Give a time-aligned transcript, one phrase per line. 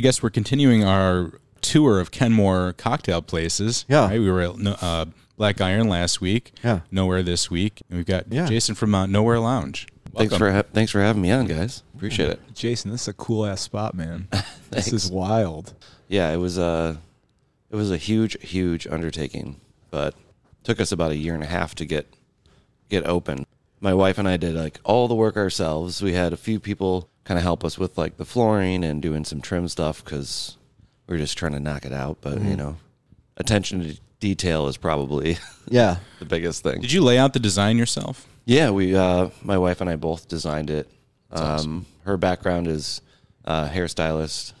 [0.00, 3.84] I guess we're continuing our tour of Kenmore cocktail places.
[3.86, 4.06] Yeah.
[4.08, 4.18] Right?
[4.18, 5.04] We were at uh,
[5.36, 6.54] Black Iron last week.
[6.64, 6.80] Yeah.
[6.90, 7.82] Nowhere this week.
[7.90, 8.46] And we've got Yeah.
[8.46, 9.86] Jason from uh, Nowhere Lounge.
[10.16, 11.82] Thanks for ha- thanks for having me on, guys.
[11.94, 12.40] Appreciate it.
[12.54, 14.26] Jason, this is a cool ass spot, man.
[14.70, 15.74] this is wild.
[16.08, 16.98] Yeah, it was a
[17.70, 20.14] it was a huge huge undertaking, but
[20.64, 22.10] took us about a year and a half to get
[22.88, 23.44] get open.
[23.80, 26.00] My wife and I did like all the work ourselves.
[26.02, 29.24] We had a few people kind of help us with like the flooring and doing
[29.24, 30.56] some trim stuff cuz
[31.06, 32.76] we're just trying to knock it out, but you know,
[33.36, 35.38] attention to detail is probably
[35.68, 35.96] Yeah.
[36.18, 36.80] the biggest thing.
[36.80, 38.26] Did you lay out the design yourself?
[38.44, 40.88] Yeah, we uh, my wife and I both designed it.
[41.30, 43.00] Um, Her background is
[43.44, 44.52] uh, hairstylist.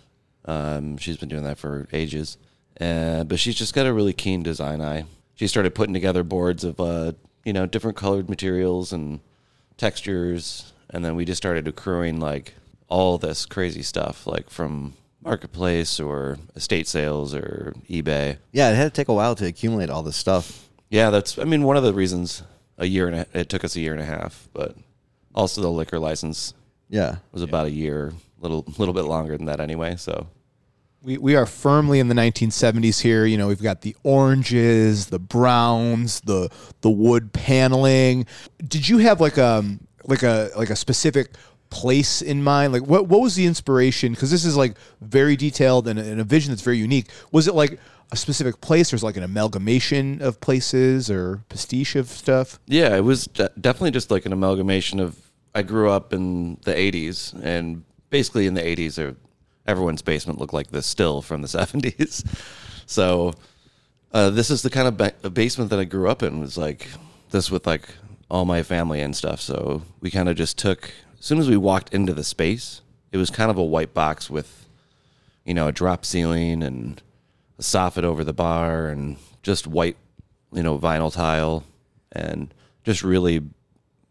[0.44, 2.36] Um, she's been doing that for ages,
[2.80, 5.04] uh, but she's just got a really keen design eye.
[5.34, 7.12] She started putting together boards of uh,
[7.44, 9.20] you know different colored materials and
[9.76, 12.54] textures, and then we just started accruing like
[12.88, 18.38] all this crazy stuff, like from marketplace or estate sales or eBay.
[18.52, 20.68] Yeah, it had to take a while to accumulate all this stuff.
[20.88, 21.38] Yeah, that's.
[21.38, 22.42] I mean, one of the reasons
[22.78, 24.74] a year and a, it took us a year and a half, but
[25.34, 26.54] also the liquor license
[26.88, 27.16] Yeah.
[27.32, 29.94] was about a year, little little bit longer than that anyway.
[29.96, 30.26] So
[31.02, 33.24] We, we are firmly in the 1970s here.
[33.26, 36.48] You know, we've got the oranges, the browns, the
[36.80, 38.26] the wood paneling.
[38.66, 39.64] Did you have like a
[40.04, 41.32] like a like a specific
[41.70, 42.72] place in mind?
[42.72, 44.12] Like what what was the inspiration?
[44.12, 47.08] Because this is like very detailed and, and a vision that's very unique.
[47.32, 47.78] Was it like
[48.12, 52.58] a specific place, or is like an amalgamation of places or pastiche of stuff?
[52.66, 55.16] yeah, it was de- definitely just like an amalgamation of.
[55.54, 59.16] I grew up in the '80s, and basically in the '80s, there-
[59.66, 62.24] everyone's basement looked like this still from the '70s.
[62.86, 63.32] So
[64.12, 66.40] uh, this is the kind of ba- basement that I grew up in.
[66.40, 66.88] Was like
[67.30, 67.88] this with like
[68.30, 69.40] all my family and stuff.
[69.40, 70.92] So we kind of just took.
[71.18, 72.80] As soon as we walked into the space,
[73.12, 74.66] it was kind of a white box with,
[75.44, 77.02] you know, a drop ceiling and
[77.58, 79.96] a soffit over the bar and just white,
[80.52, 81.64] you know, vinyl tile
[82.12, 82.54] and
[82.84, 83.42] just really,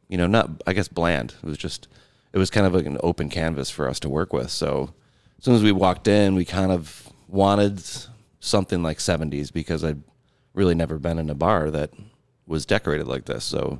[0.07, 1.33] you know, not I guess bland.
[1.41, 1.87] It was just
[2.33, 4.51] it was kind of like an open canvas for us to work with.
[4.51, 4.93] So
[5.37, 7.81] as soon as we walked in, we kind of wanted
[8.39, 10.01] something like 70s because I'd
[10.53, 11.91] really never been in a bar that
[12.45, 13.43] was decorated like this.
[13.45, 13.79] So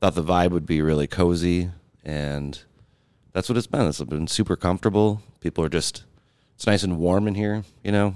[0.00, 1.70] thought the vibe would be really cozy
[2.04, 2.62] and
[3.32, 3.86] that's what it's been.
[3.86, 5.20] It's been super comfortable.
[5.40, 6.04] People are just
[6.54, 8.14] it's nice and warm in here, you know.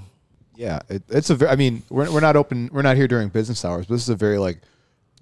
[0.54, 1.34] Yeah, it, it's a.
[1.36, 2.68] Very, I mean, we're we're not open.
[2.72, 4.60] We're not here during business hours, but this is a very like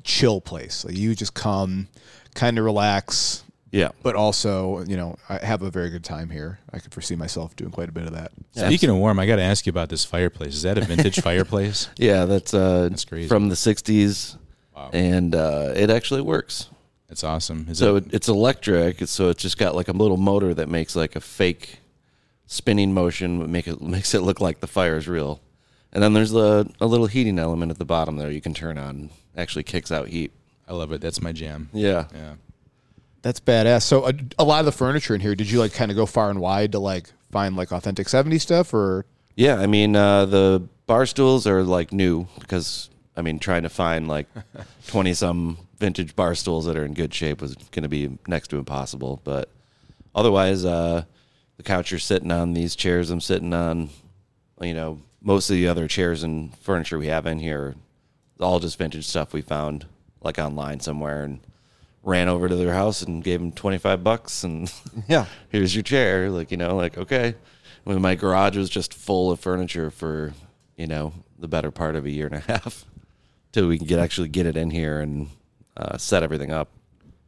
[0.03, 0.85] chill place.
[0.85, 1.89] Like you just come,
[2.35, 3.91] kind of relax, Yeah.
[4.03, 6.59] but also you know I have a very good time here.
[6.73, 8.33] I could foresee myself doing quite a bit of that.
[8.53, 10.55] Speaking of warm, I got to ask you about this fireplace.
[10.55, 11.89] Is that a vintage fireplace?
[11.97, 13.29] Yeah, that's uh That's crazy.
[13.29, 14.37] from the 60s
[14.77, 14.91] Wow.
[14.93, 16.69] and uh it actually works.
[17.09, 17.67] That's awesome.
[17.71, 20.69] Is So it, it, it's electric, so it's just got like a little motor that
[20.69, 21.79] makes like a fake
[22.47, 25.41] spinning motion, make it makes it look like the fire is real.
[25.93, 28.77] And then there's a, a little heating element at the bottom there you can turn
[28.77, 29.11] on.
[29.37, 30.33] Actually kicks out heat.
[30.69, 31.01] I love it.
[31.01, 31.71] That's my jam.
[31.73, 32.07] Yeah.
[32.15, 32.35] Yeah.
[33.23, 33.83] That's badass.
[33.85, 36.07] So a, a lot of the furniture in here, did you like kind of go
[36.07, 40.27] far and wide to like find like authentic 70s stuff or Yeah, I mean uh,
[40.27, 44.27] the bar stools are like new because I mean trying to find like
[44.87, 48.49] twenty some vintage bar stools that are in good shape was going to be next
[48.49, 49.21] to impossible.
[49.25, 49.51] But
[50.15, 51.05] otherwise, uh,
[51.57, 53.91] the couch you're sitting on, these chairs I'm sitting on,
[54.61, 57.75] you know, most of the other chairs and furniture we have in here,
[58.41, 59.87] all just vintage stuff we found
[60.23, 61.41] like online somewhere and
[62.03, 64.73] ran over to their house and gave them twenty five bucks and
[65.09, 65.27] Yeah.
[65.49, 66.31] here's your chair.
[66.31, 67.35] Like, you know, like, okay.
[67.85, 70.35] When my garage was just full of furniture for,
[70.77, 72.85] you know, the better part of a year and a half
[73.57, 75.29] till we can get actually get it in here and
[75.79, 76.69] uh, set everything up.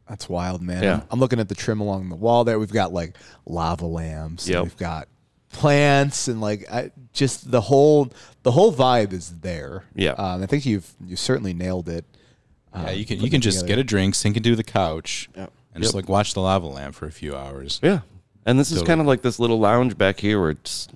[0.07, 0.83] That's wild, man.
[0.83, 0.93] Yeah.
[0.95, 2.59] I'm, I'm looking at the trim along the wall there.
[2.59, 3.15] We've got like
[3.47, 4.45] lava lamps.
[4.45, 4.63] and Yep.
[4.63, 5.07] We've got
[5.51, 8.11] plants and like I, just the whole
[8.43, 9.85] the whole vibe is there.
[9.95, 10.11] Yeah.
[10.11, 12.05] Um, I think you've you certainly nailed it.
[12.75, 13.77] Yeah, you can you can just together.
[13.77, 15.51] get a drink, sink into the couch, Yep.
[15.73, 17.79] and just like watch the lava lamp for a few hours.
[17.81, 18.01] Yeah.
[18.45, 20.87] And this is kind of like this little lounge back here where it's,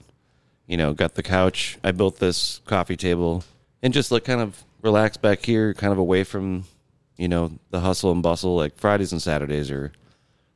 [0.68, 1.78] you know, got the couch.
[1.84, 3.44] I built this coffee table
[3.82, 6.66] and just like kind of relax back here, kind of away from,
[7.18, 8.56] you know, the hustle and bustle.
[8.56, 9.92] Like Fridays and Saturdays are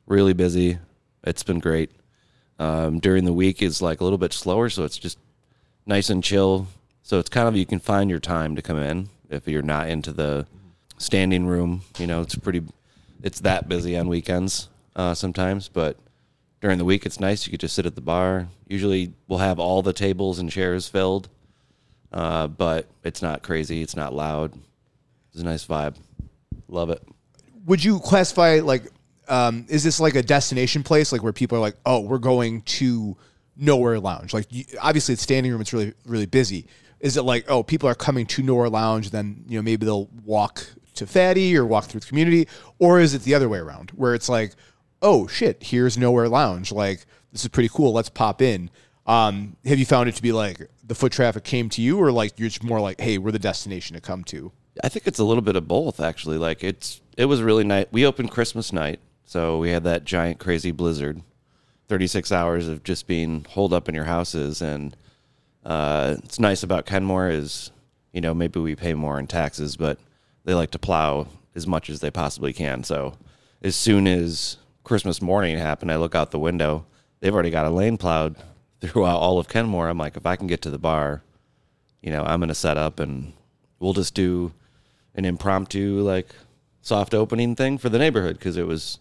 [0.06, 0.78] really busy.
[1.24, 1.90] It's been great.
[2.60, 5.18] Um, during the week is like a little bit slower, so it's just
[5.86, 6.68] nice and chill.
[7.02, 9.88] So it's kind of you can find your time to come in if you're not
[9.88, 10.46] into the
[10.98, 11.82] standing room.
[11.98, 12.62] You know, it's pretty.
[13.22, 15.96] It's that busy on weekends uh, sometimes, but
[16.60, 17.46] during the week it's nice.
[17.46, 18.48] You could just sit at the bar.
[18.66, 21.28] Usually we'll have all the tables and chairs filled,
[22.12, 23.82] uh, but it's not crazy.
[23.82, 24.52] It's not loud.
[25.32, 25.96] It's a nice vibe.
[26.68, 27.02] Love it.
[27.66, 28.90] Would you classify like
[29.28, 32.62] um, is this like a destination place like where people are like, oh, we're going
[32.62, 33.16] to
[33.56, 34.32] Nowhere Lounge?
[34.32, 35.60] Like, you, obviously, it's standing room.
[35.60, 36.66] It's really really busy.
[37.00, 40.08] Is it like, oh, people are coming to Nowhere Lounge, then you know maybe they'll
[40.24, 43.90] walk to Fattey or walk through the community, or is it the other way around,
[43.90, 44.54] where it's like,
[45.02, 46.72] oh shit, here's Nowhere Lounge.
[46.72, 47.92] Like, this is pretty cool.
[47.92, 48.70] Let's pop in.
[49.08, 52.12] Um, have you found it to be like the foot traffic came to you, or
[52.12, 54.52] like you're just more like, hey, we're the destination to come to?
[54.84, 56.36] I think it's a little bit of both, actually.
[56.36, 57.86] Like it's it was really nice.
[57.90, 61.22] We opened Christmas night, so we had that giant crazy blizzard,
[61.88, 64.94] thirty six hours of just being holed up in your houses, and
[65.64, 67.70] uh, it's nice about Kenmore is,
[68.12, 69.98] you know, maybe we pay more in taxes, but
[70.44, 72.84] they like to plow as much as they possibly can.
[72.84, 73.16] So
[73.62, 76.84] as soon as Christmas morning happened, I look out the window.
[77.20, 78.36] They've already got a lane plowed
[78.80, 79.88] throughout all of Kenmore.
[79.88, 81.22] I'm like, if I can get to the bar,
[82.02, 83.32] you know, I'm going to set up and
[83.78, 84.52] we'll just do
[85.14, 86.34] an impromptu, like,
[86.82, 88.98] soft opening thing for the neighborhood because it was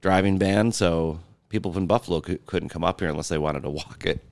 [0.00, 0.72] driving ban.
[0.72, 4.24] So people from Buffalo cou- couldn't come up here unless they wanted to walk it.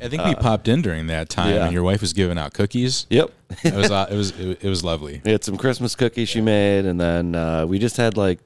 [0.00, 1.64] I think we popped in during that time, yeah.
[1.64, 3.06] and your wife was giving out cookies.
[3.10, 3.30] Yep.
[3.62, 5.20] It was uh, it was it, was lovely.
[5.24, 8.38] We had some Christmas cookies she made, and then uh, we just had like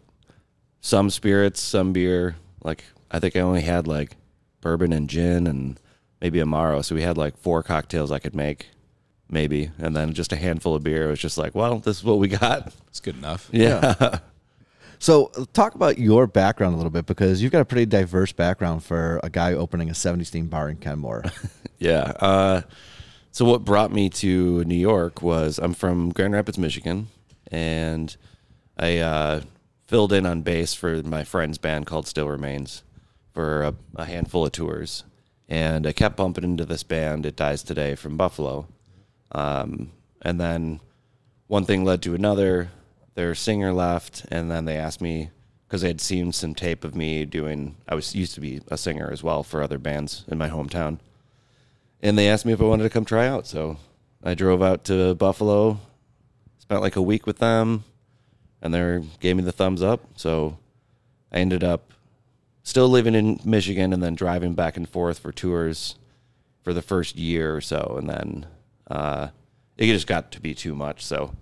[0.81, 2.35] some spirits, some beer.
[2.65, 4.17] Like I think I only had like
[4.61, 5.79] bourbon and gin, and
[6.25, 6.83] maybe amaro.
[6.83, 8.71] So we had like four cocktails I could make,
[9.29, 11.09] maybe, and then just a handful of beer.
[11.09, 12.73] It was just like, well, this is what we got.
[12.89, 13.51] It's good enough.
[13.53, 14.21] Yeah,
[14.99, 18.83] So, talk about your background a little bit because you've got a pretty diverse background
[18.83, 21.25] for a guy opening a 70s theme bar in Kenmore.
[21.79, 22.13] yeah.
[22.19, 22.63] Uh,
[23.31, 27.09] so what brought me to New York was I'm from Grand Rapids, Michigan,
[27.51, 28.17] and
[28.79, 29.41] I uh,
[29.87, 32.83] filled in on bass for my friend's band called Still Remains
[33.35, 35.05] for a, a handful of tours,
[35.49, 38.67] and I kept bumping into this band, It Dies Today, from Buffalo,
[39.33, 39.93] um,
[40.23, 40.81] and then
[41.47, 42.71] one thing led to another.
[43.15, 45.31] Their singer left, and then they asked me
[45.67, 47.77] because they had seen some tape of me doing.
[47.89, 50.99] I was used to be a singer as well for other bands in my hometown,
[52.03, 53.47] and they asked me if I wanted to come try out.
[53.47, 53.77] So
[54.23, 55.79] I drove out to Buffalo,
[56.59, 57.85] spent like a week with them,
[58.61, 60.01] and they gave me the thumbs up.
[60.17, 60.59] So
[61.31, 61.94] I ended up
[62.65, 65.95] still living in Michigan and then driving back and forth for tours
[66.63, 68.47] for the first year or so, and then
[68.91, 69.29] uh,
[69.77, 71.05] it just got to be too much.
[71.05, 71.35] So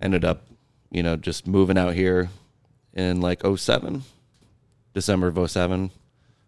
[0.00, 0.46] ended up,
[0.90, 2.30] you know, just moving out here
[2.94, 4.04] in like 07,
[4.94, 5.90] December of 07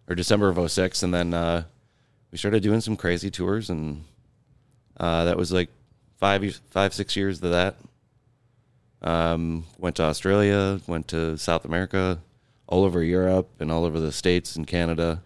[0.09, 1.65] or December of 06, and then uh,
[2.31, 4.05] we started doing some crazy tours, and
[4.99, 5.69] uh, that was like
[6.19, 7.77] five, five, six years of that.
[9.03, 12.21] Um, went to Australia, went to South America,
[12.67, 15.23] all over Europe, and all over the states and Canada.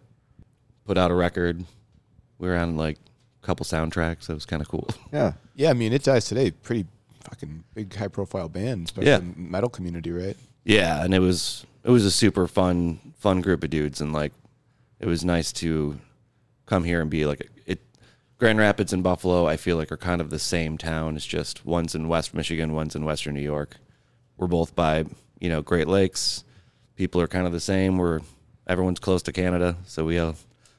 [0.85, 1.65] Put out a record.
[2.39, 2.99] We were on like
[3.43, 4.27] a couple soundtracks.
[4.27, 4.89] That was kind of cool.
[5.13, 5.33] yeah.
[5.55, 6.51] Yeah, I mean, it dies today.
[6.51, 6.87] Pretty
[7.25, 9.19] fucking big, high profile band, especially Yeah.
[9.19, 10.37] in the metal community, right?
[10.65, 14.33] Yeah, and it was it was a super fun fun group of dudes, and like
[15.01, 15.99] it was nice to
[16.67, 17.81] come here and be like it.
[18.39, 21.17] Grand Rapids and Buffalo, I feel like are kind of the same town.
[21.17, 23.77] It's just one's in West Michigan, one's in Western New York.
[24.37, 25.05] We're both by
[25.41, 26.45] you know Great Lakes.
[26.97, 27.99] People are kind of the same.
[27.99, 28.21] We're
[28.67, 30.35] everyone's close to Canada, so we all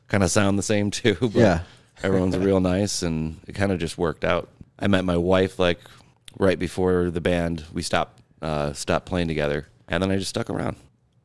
[0.08, 1.16] kind of sound the same too.
[1.20, 1.60] But Yeah.
[2.04, 4.50] everyone's real nice, and it kind of just worked out.
[4.80, 5.80] I met my wife like
[6.38, 10.50] right before the band we stopped uh, stopped playing together, and then I just stuck
[10.50, 10.76] around.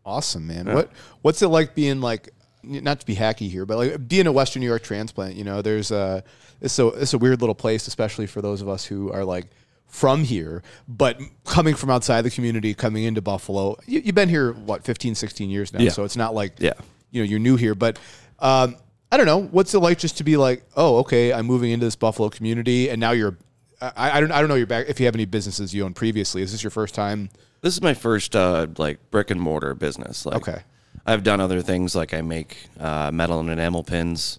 [0.05, 0.67] Awesome, man.
[0.73, 0.91] What
[1.23, 2.31] What's it like being like,
[2.63, 5.37] not to be hacky here, but like being a Western New York transplant?
[5.37, 6.25] You know, there's a
[6.61, 9.47] it's a it's a weird little place, especially for those of us who are like
[9.93, 13.77] from here, but coming from outside the community, coming into Buffalo.
[13.87, 15.91] You, you've been here what 15, 16 years now, Yeah.
[15.91, 16.73] so it's not like Yeah.
[17.13, 17.99] you know you're new here, but.
[18.41, 18.75] Um,
[19.13, 19.43] I don't know.
[19.43, 22.89] What's it like just to be like, oh, okay, I'm moving into this Buffalo community,
[22.89, 23.37] and now you're.
[23.83, 24.33] I, I don't.
[24.33, 24.87] I don't know your back.
[24.89, 27.29] If you have any businesses you own previously, is this your first time?
[27.61, 30.25] This is my first uh, like brick and mortar business.
[30.25, 30.63] Like, Okay.
[31.05, 34.39] I've done other things like I make uh, metal and enamel pins.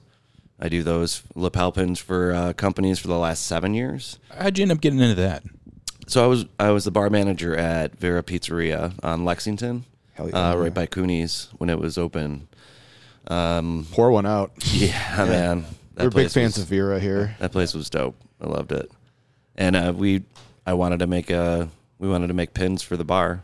[0.63, 4.17] I do those lapel pins for uh, companies for the last seven years.
[4.35, 5.43] How'd you end up getting into that?
[6.07, 10.51] So I was I was the bar manager at Vera Pizzeria on Lexington, Hell yeah.
[10.51, 12.47] uh, right by Cooney's when it was open.
[13.27, 14.51] Um, Pour one out.
[14.73, 15.65] Yeah, man,
[15.95, 17.35] that We're big fans was- of Vera here.
[17.39, 18.15] That place was dope.
[18.41, 18.89] I loved it.
[19.57, 20.23] And uh, we,
[20.65, 23.43] I wanted to make a, we wanted to make pins for the bar,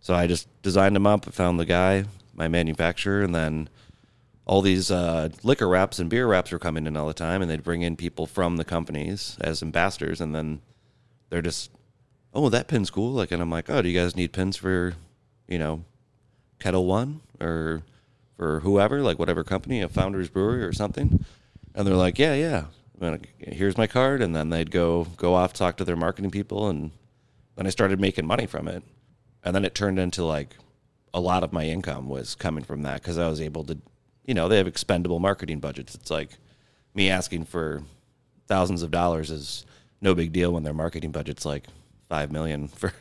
[0.00, 1.26] so I just designed them up.
[1.26, 3.68] Found the guy, my manufacturer, and then
[4.48, 7.50] all these uh, liquor wraps and beer wraps were coming in all the time, and
[7.50, 10.60] they'd bring in people from the companies as ambassadors, and then
[11.28, 11.70] they're just,
[12.32, 13.12] oh, that pin's cool.
[13.12, 14.94] Like, and I'm like, oh, do you guys need pins for,
[15.46, 15.84] you know,
[16.58, 17.82] Ketel One or
[18.36, 21.24] for whoever, like whatever company, a Founders Brewery or something.
[21.74, 22.64] And they're like, yeah, yeah.
[23.00, 26.68] Like, Here's my card, and then they'd go go off talk to their marketing people,
[26.68, 26.90] and
[27.54, 28.82] then I started making money from it,
[29.44, 30.56] and then it turned into like
[31.12, 33.78] a lot of my income was coming from that because I was able to,
[34.28, 35.94] you know, they have expendable marketing budgets.
[35.94, 36.28] It's like
[36.94, 37.82] me asking for
[38.46, 39.64] thousands of dollars is
[40.02, 41.64] no big deal when their marketing budget's like
[42.10, 42.92] five million for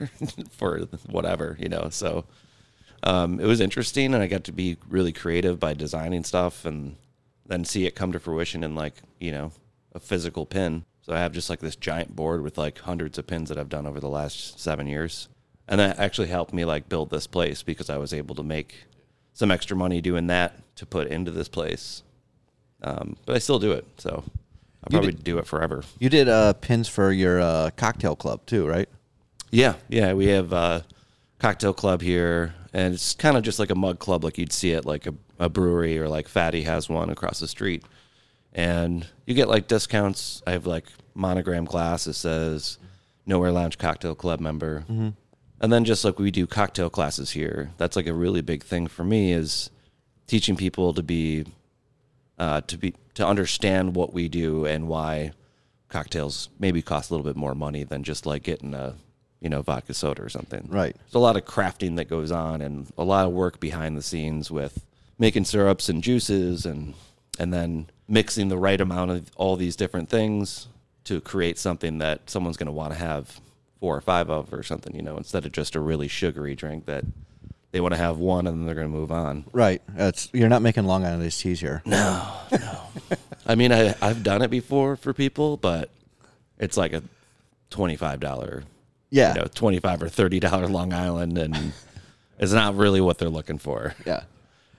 [0.50, 0.80] for
[1.10, 1.90] whatever, you know.
[1.90, 2.24] So
[3.04, 6.96] um, it was interesting, and I got to be really creative by designing stuff, and
[7.46, 9.52] then see it come to fruition in like you know
[9.94, 10.86] a physical pin.
[11.02, 13.70] So I have just like this giant board with like hundreds of pins that I've
[13.70, 15.28] done over the last seven years,
[15.68, 18.86] and that actually helped me like build this place because I was able to make
[19.34, 22.04] some extra money doing that to put into this place.
[22.82, 24.24] Um, but I still do it, so
[24.84, 25.84] I'll probably do it forever.
[26.00, 28.88] You did uh, pins for your uh, cocktail club too, right?
[29.52, 30.86] Yeah, yeah, we have a
[31.40, 34.74] cocktail club here, and it's kind of just like a mug club, like you'd see
[34.74, 37.84] at like a, a brewery or like Fattey has one across the street.
[38.54, 40.42] And you get like discounts.
[40.48, 42.78] I have like monogram glass that says
[43.26, 44.86] Nowhere Lounge Cocktail Club member.
[45.60, 48.88] And then just like we do cocktail classes here, that's like a really big thing
[48.88, 49.70] for me is
[50.28, 51.46] teaching people to be
[52.38, 55.32] uh, to be to understand what we do and why
[55.90, 58.96] cocktails maybe cost a little bit more money than just like getting a
[59.40, 60.68] you know vodka soda or something.
[60.70, 60.96] Right.
[60.96, 64.02] There's a lot of crafting that goes on and a lot of work behind the
[64.02, 64.86] scenes with
[65.18, 66.94] making syrups and juices and
[67.40, 70.68] and then mixing the right amount of all these different things
[71.04, 73.40] to create something that someone's going to want to have
[73.80, 76.86] four or five of or something, you know, instead of just a really sugary drink
[76.86, 77.04] that
[77.78, 79.46] they want to have one and then they're going to move on.
[79.54, 79.84] Right.
[79.90, 81.84] That's you're not making Long Island iced teas here.
[81.86, 82.80] No, no.
[83.46, 85.92] I mean, I, I've done it before for people, but
[86.58, 87.04] it's like a
[87.70, 88.64] twenty-five dollar,
[89.12, 89.36] Yeah.
[89.36, 91.72] you know, twenty-five or thirty dollar Long Island, and
[92.40, 93.94] it's not really what they're looking for.
[94.08, 94.24] Yeah.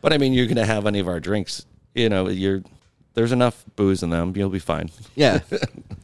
[0.03, 1.65] But I mean, you're gonna have any of our drinks.
[1.95, 2.65] You know, you're
[3.15, 4.33] there's enough booze in them.
[4.35, 4.91] You'll be fine.
[5.15, 5.39] Yeah.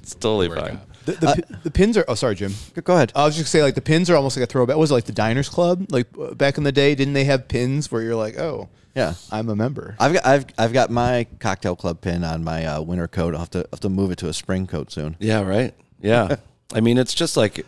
[0.05, 0.79] It's totally fine.
[1.05, 2.05] The, the, pi- the pins are.
[2.09, 2.53] Oh, sorry, Jim.
[2.83, 3.13] Go ahead.
[3.15, 4.77] I was just gonna say like the pins are almost like a throwback.
[4.77, 5.87] Was it like the Diners Club?
[5.91, 9.15] Like uh, back in the day, didn't they have pins where you're like, oh, Yeah.
[9.31, 9.97] I'm a member.
[10.01, 13.35] I've got I've I've got my cocktail club pin on my uh, winter coat.
[13.35, 15.17] I'll have to have to move it to a spring coat soon.
[15.19, 15.75] Yeah, right.
[16.01, 16.37] Yeah.
[16.75, 17.67] I mean, it's just like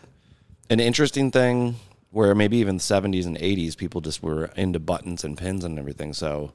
[0.70, 1.76] an interesting thing
[2.10, 5.78] where maybe even the 70s and 80s people just were into buttons and pins and
[5.78, 6.14] everything.
[6.14, 6.52] So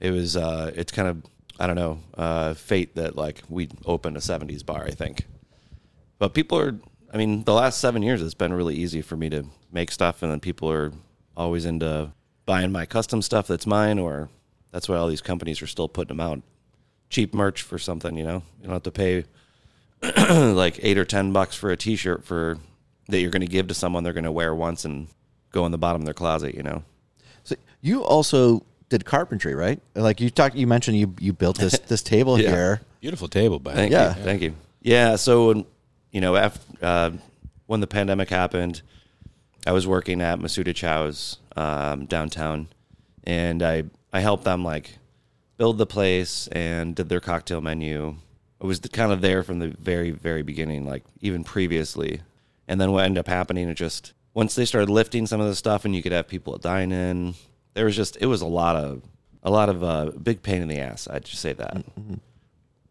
[0.00, 1.22] it was, uh, it's kind of,
[1.60, 5.26] I don't know, uh, fate that like we opened a 70s bar, I think.
[6.18, 6.74] But people are,
[7.12, 10.22] I mean, the last seven years it's been really easy for me to make stuff,
[10.22, 10.92] and then people are
[11.36, 12.12] always into
[12.46, 14.28] buying my custom stuff that's mine, or
[14.72, 16.40] that's why all these companies are still putting them out.
[17.10, 18.42] Cheap merch for something, you know?
[18.60, 19.24] You don't have to pay
[20.52, 22.58] like eight or ten bucks for a T-shirt for
[23.08, 25.08] that you're going to give to someone they're going to wear once and
[25.52, 26.54] go in the bottom of their closet.
[26.54, 26.82] You know,
[27.44, 29.80] So you also did carpentry, right?
[29.94, 32.50] Like you talked, you mentioned you you built this this table Yeah.
[32.50, 32.80] here.
[33.00, 33.98] Beautiful table, by the thank way.
[33.98, 34.16] Yeah.
[34.16, 34.54] you, thank you.
[34.82, 35.66] Yeah, so when-
[36.10, 37.10] you know, after, uh,
[37.66, 38.82] when the pandemic happened,
[39.66, 42.68] I was working at Misuta Chow's um, downtown,
[43.24, 44.98] and I I helped them like
[45.58, 48.16] build the place and did their cocktail menu.
[48.62, 52.20] I was kind of there from the very very beginning, like even previously.
[52.68, 55.56] And then what ended up happening, it just once they started lifting some of the
[55.56, 57.34] stuff, and you could have people dine in.
[57.74, 59.02] There was just it was a lot of
[59.42, 61.08] a lot of uh, big pain in the ass.
[61.10, 61.84] I'd just say that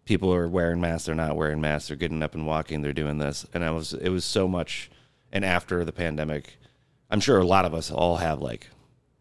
[0.06, 3.18] people are wearing masks, they're not wearing masks, they're getting up and walking, they're doing
[3.18, 3.46] this.
[3.54, 4.90] And I was it was so much
[5.32, 6.58] and after the pandemic,
[7.10, 8.70] I'm sure a lot of us all have like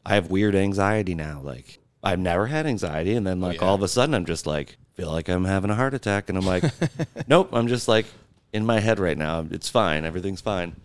[0.07, 1.41] I have weird anxiety now.
[1.43, 4.47] Like I've never had anxiety and then oh, like all of a sudden I'm just
[4.47, 6.64] like feel like I'm having a heart attack and I'm like
[7.26, 8.07] nope, I'm just like
[8.53, 9.45] in my head right now.
[9.50, 10.05] It's fine.
[10.05, 10.76] Everything's fine.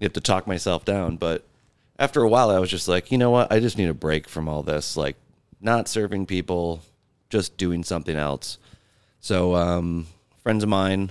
[0.00, 1.44] You have to talk myself down, but
[1.98, 3.52] after a while I was just like, you know what?
[3.52, 5.16] I just need a break from all this like
[5.60, 6.82] not serving people,
[7.30, 8.58] just doing something else.
[9.24, 10.06] So um,
[10.42, 11.10] friends of mine,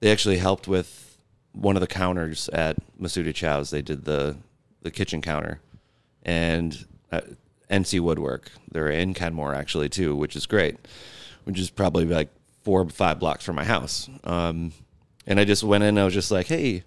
[0.00, 1.18] they actually helped with
[1.52, 3.68] one of the counters at Misuta Chow's.
[3.68, 4.38] They did the
[4.80, 5.60] the kitchen counter,
[6.22, 7.20] and uh,
[7.70, 8.52] NC Woodwork.
[8.72, 10.78] They're in Kenmore actually too, which is great.
[11.44, 12.30] Which is probably like
[12.62, 14.08] four or five blocks from my house.
[14.24, 14.72] Um,
[15.26, 15.88] and I just went in.
[15.88, 16.84] and I was just like, hey,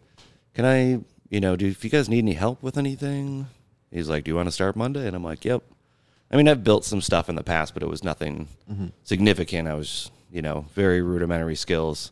[0.55, 3.45] can I, you know, do if you guys need any help with anything?
[3.91, 5.05] He's like, do you want to start Monday?
[5.05, 5.61] And I'm like, yep.
[6.31, 8.47] I mean, I've built some stuff in the past, but it was nothing
[9.03, 9.67] significant.
[9.67, 12.11] I was, you know, very rudimentary skills,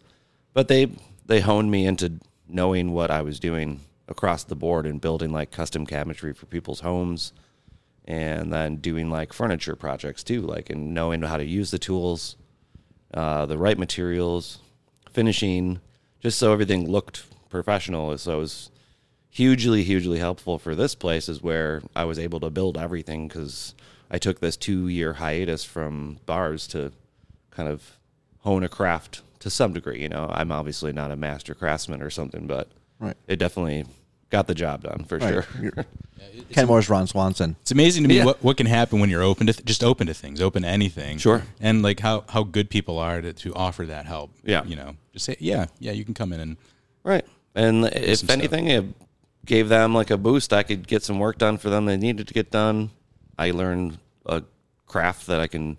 [0.54, 0.92] but they
[1.26, 5.52] they honed me into knowing what I was doing across the board and building like
[5.52, 7.34] custom cabinetry for people's homes,
[8.06, 12.38] and then doing like furniture projects too, like and knowing how to use the tools,
[13.14, 14.60] uh, the right materials,
[15.12, 15.80] finishing,
[16.20, 18.18] just so everything looked professional.
[18.18, 18.72] So it was
[19.30, 23.76] hugely, hugely helpful for this place is where I was able to build everything because
[24.10, 26.92] I took this two year hiatus from bars to
[27.52, 27.97] kind of
[28.48, 30.01] hone a craft to some degree.
[30.01, 33.16] You know, I'm obviously not a master craftsman or something, but Right.
[33.27, 33.86] it definitely
[34.30, 35.42] got the job done for sure.
[35.44, 35.86] ken
[36.51, 37.58] Kenmore's Ron Swanson.
[37.62, 38.25] It's amazing to me Yeah.
[38.25, 40.68] what, what can happen when you're open to th- just open to things, open to
[40.70, 41.18] anything.
[41.18, 41.44] Sure.
[41.60, 44.32] And like how, how good people are to, to offer that help.
[44.44, 44.63] Yeah.
[44.63, 46.58] You know, just say, yeah, yeah, you can come in and
[47.04, 47.25] Right.
[47.54, 48.38] And if some stuff.
[48.38, 48.86] anything, it
[49.46, 50.54] gave them like a boost.
[50.54, 52.92] I could get some work done for them they needed to get done.
[53.38, 54.44] I learned a
[54.88, 55.77] craft that I can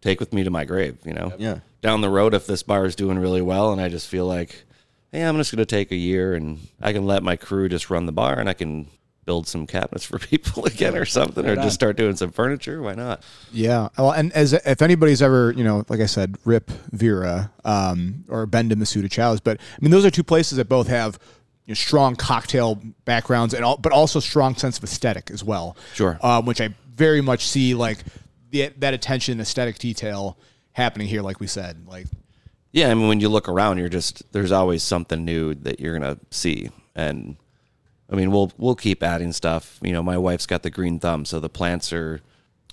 [0.00, 1.32] take with me to my grave, you know?
[1.38, 1.58] Yeah.
[1.82, 4.64] Down the road, if this bar is doing really well and I just feel like,
[5.12, 7.90] hey, I'm just going to take a year and I can let my crew just
[7.90, 8.88] run the bar and I can
[9.24, 12.82] build some cabinets for people again or something or just start doing some furniture.
[12.82, 13.22] Why not?
[13.52, 13.88] Yeah.
[13.96, 18.46] Well, and as if anybody's ever, you know, like I said, Rip Vera um, or
[18.46, 21.18] Bend and Misuta Chow's, but I mean, those are two places that both have
[21.66, 25.76] you know, strong cocktail backgrounds and all, but also strong sense of aesthetic as well.
[25.94, 26.18] Sure.
[26.22, 27.98] Um, which I very much see like
[28.50, 30.36] the, that attention, aesthetic detail
[30.72, 31.86] happening here, like we said.
[31.86, 32.06] Like,
[32.72, 35.98] Yeah, I mean, when you look around, you're just there's always something new that you're
[35.98, 37.36] gonna see, and
[38.10, 39.78] I mean, we'll we'll keep adding stuff.
[39.82, 42.20] You know, my wife's got the green thumb, so the plants are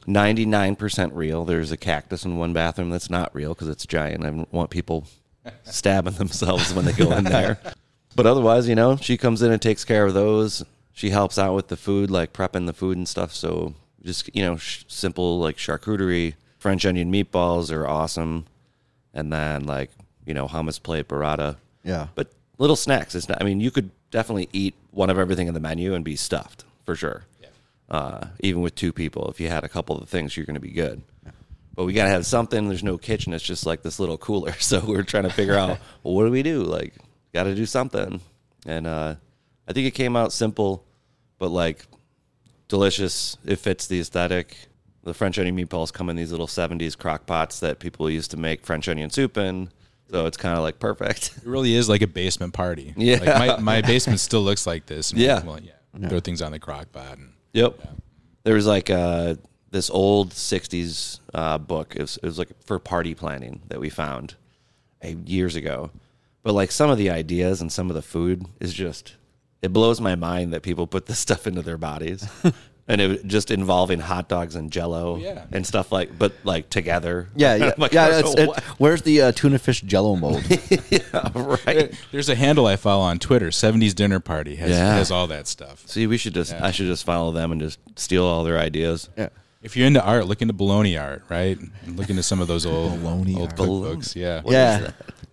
[0.07, 1.43] 99% real.
[1.45, 4.23] There's a cactus in one bathroom that's not real because it's giant.
[4.23, 5.05] I don't want people
[5.63, 7.59] stabbing themselves when they go in there.
[8.15, 10.63] But otherwise, you know, she comes in and takes care of those.
[10.91, 13.31] She helps out with the food, like prepping the food and stuff.
[13.31, 16.33] So just you know, sh- simple like charcuterie,
[16.67, 18.45] French onion meatballs are awesome
[19.13, 19.89] and then like
[20.25, 21.55] you know hummus plate burrata.
[21.83, 22.07] Yeah.
[22.13, 23.15] But little snacks.
[23.15, 23.41] It's not.
[23.41, 26.65] I mean, you could definitely eat one of everything in the menu and be stuffed
[26.83, 27.23] for sure.
[27.41, 27.47] Yeah.
[27.89, 30.59] Uh, even with two people, if you had a couple of things, you're going to
[30.59, 31.01] be good.
[31.25, 31.31] Yeah.
[31.73, 32.67] But we got to have something.
[32.67, 33.31] There's no kitchen.
[33.31, 34.51] It's just like this little cooler.
[34.59, 36.63] So we're trying to figure out well, what do we do?
[36.63, 36.95] Like,
[37.33, 38.19] got to do something.
[38.65, 39.15] And uh,
[39.67, 40.83] I think it came out simple,
[41.39, 41.85] but like
[42.67, 43.37] delicious.
[43.45, 44.66] It fits the aesthetic.
[45.07, 48.37] The French onion meatballs come in these little 70s crock pots that people used to
[48.37, 49.69] make French onion soup in.
[50.09, 51.37] So it's kind of like perfect.
[51.37, 52.93] it really is like a basement party.
[52.97, 53.19] Yeah.
[53.19, 55.13] Like my, my basement still looks like this.
[55.13, 55.43] Yeah.
[55.43, 56.09] Well, yeah.
[56.09, 57.17] Throw things on the crock pot.
[57.17, 57.79] And, Yep.
[58.43, 59.35] There was like uh,
[59.71, 61.95] this old 60s uh, book.
[61.95, 64.35] It was, it was like for party planning that we found
[65.01, 65.89] uh, years ago.
[66.43, 69.15] But like some of the ideas and some of the food is just,
[69.61, 72.27] it blows my mind that people put this stuff into their bodies.
[72.87, 75.45] and it was just involving hot dogs and jello Yeah.
[75.51, 77.27] and stuff like, but like together.
[77.35, 78.19] Yeah, yeah, like, yeah.
[78.19, 80.43] It's, it, where's the uh, tuna fish Jello mold?
[81.65, 81.93] right.
[82.11, 84.95] There's a handle I follow on Twitter, 70s Dinner Party, has, Yeah.
[84.95, 85.83] has all that stuff.
[85.87, 89.09] See, we should just, I should just follow them and just steal all their ideas.
[89.17, 89.29] yeah,
[89.61, 91.57] If you're into art, look into bologna art, right?
[91.85, 93.57] And look into some of those old Bologna old art.
[93.57, 94.15] cookbooks.
[94.15, 94.41] Yeah.
[94.45, 94.91] yeah.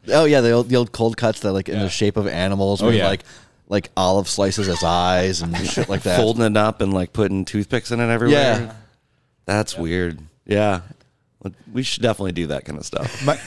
[0.09, 2.83] Oh yeah, the old the old cold cuts that like in the shape of animals.
[2.83, 3.07] Oh, yeah.
[3.09, 3.25] like
[3.75, 6.17] like olive slices as eyes and shit like that.
[6.19, 8.41] Folding it up and like putting toothpicks in it everywhere.
[8.63, 8.73] Yeah.
[9.45, 10.19] That's weird.
[10.47, 10.81] Yeah.
[11.73, 13.23] We should definitely do that kind of stuff.
[13.27, 13.39] my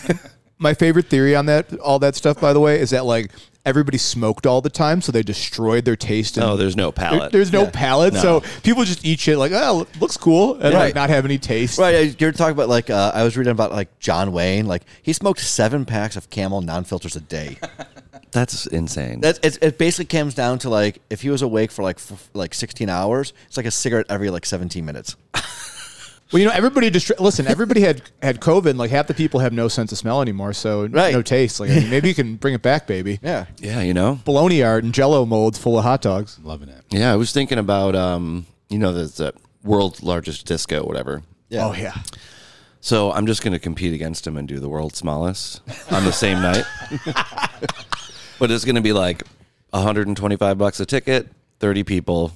[0.59, 3.31] my favorite theory on that all that stuff by the way is that like
[3.65, 7.09] everybody smoked all the time so they destroyed their taste and Oh, there's no there-
[7.09, 7.31] palate.
[7.31, 7.69] there's no Yeah.
[7.71, 8.21] palate No.
[8.21, 10.95] so people just eat shit like oh looks cool and like Right.
[10.95, 13.71] not have any taste Right, uh, you're talking about like uh, I was reading about
[13.71, 14.65] like John Wayne.
[14.67, 17.57] Like he smoked seven packs of Camel non-filters a day.
[18.38, 19.19] That's insane.
[19.21, 19.78] That's it's, it.
[19.78, 23.34] Basically comes down to like if he was awake for like f- like 16 hours,
[23.47, 25.15] it's like a cigarette every like 17 minutes.
[26.32, 29.39] well you know everybody just listen everybody had had covid and like half the people
[29.39, 31.13] have no sense of smell anymore so Right.
[31.13, 33.93] no taste like I mean, maybe you can bring it back baby Yeah, yeah, you
[33.93, 34.19] know?
[34.26, 36.84] bologna art and jello molds full of hot dogs Loving it.
[36.89, 41.23] Yeah, I was thinking about, um, you know, there's that world's largest disco, whatever.
[41.47, 41.65] yeah.
[41.65, 41.93] oh yeah
[42.82, 45.62] So I'm just going to compete against him and do the world's smallest
[45.93, 46.65] on the same night.
[48.39, 49.23] but it's going to be like
[49.71, 51.28] 125 bucks a ticket,
[51.60, 52.32] 30 people,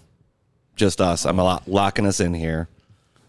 [0.75, 1.25] just us.
[1.25, 2.67] I'm a lot locking us in here.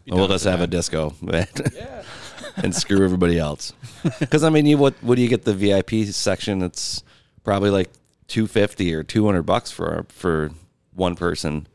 [0.06, 0.70] And we'll just have a that.
[0.70, 1.14] disco
[2.56, 3.72] and screw everybody else.
[4.18, 4.94] Because I mean, you what?
[5.00, 6.60] What do you get the VIP section?
[6.62, 7.04] It's
[7.44, 7.88] probably like
[8.26, 10.50] 250 or 200 bucks for for
[10.92, 11.68] one person.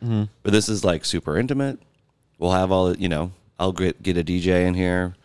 [0.44, 1.80] But this is like super intimate.
[2.38, 3.32] We'll have all the- you know.
[3.58, 5.16] I'll get get a DJ in here.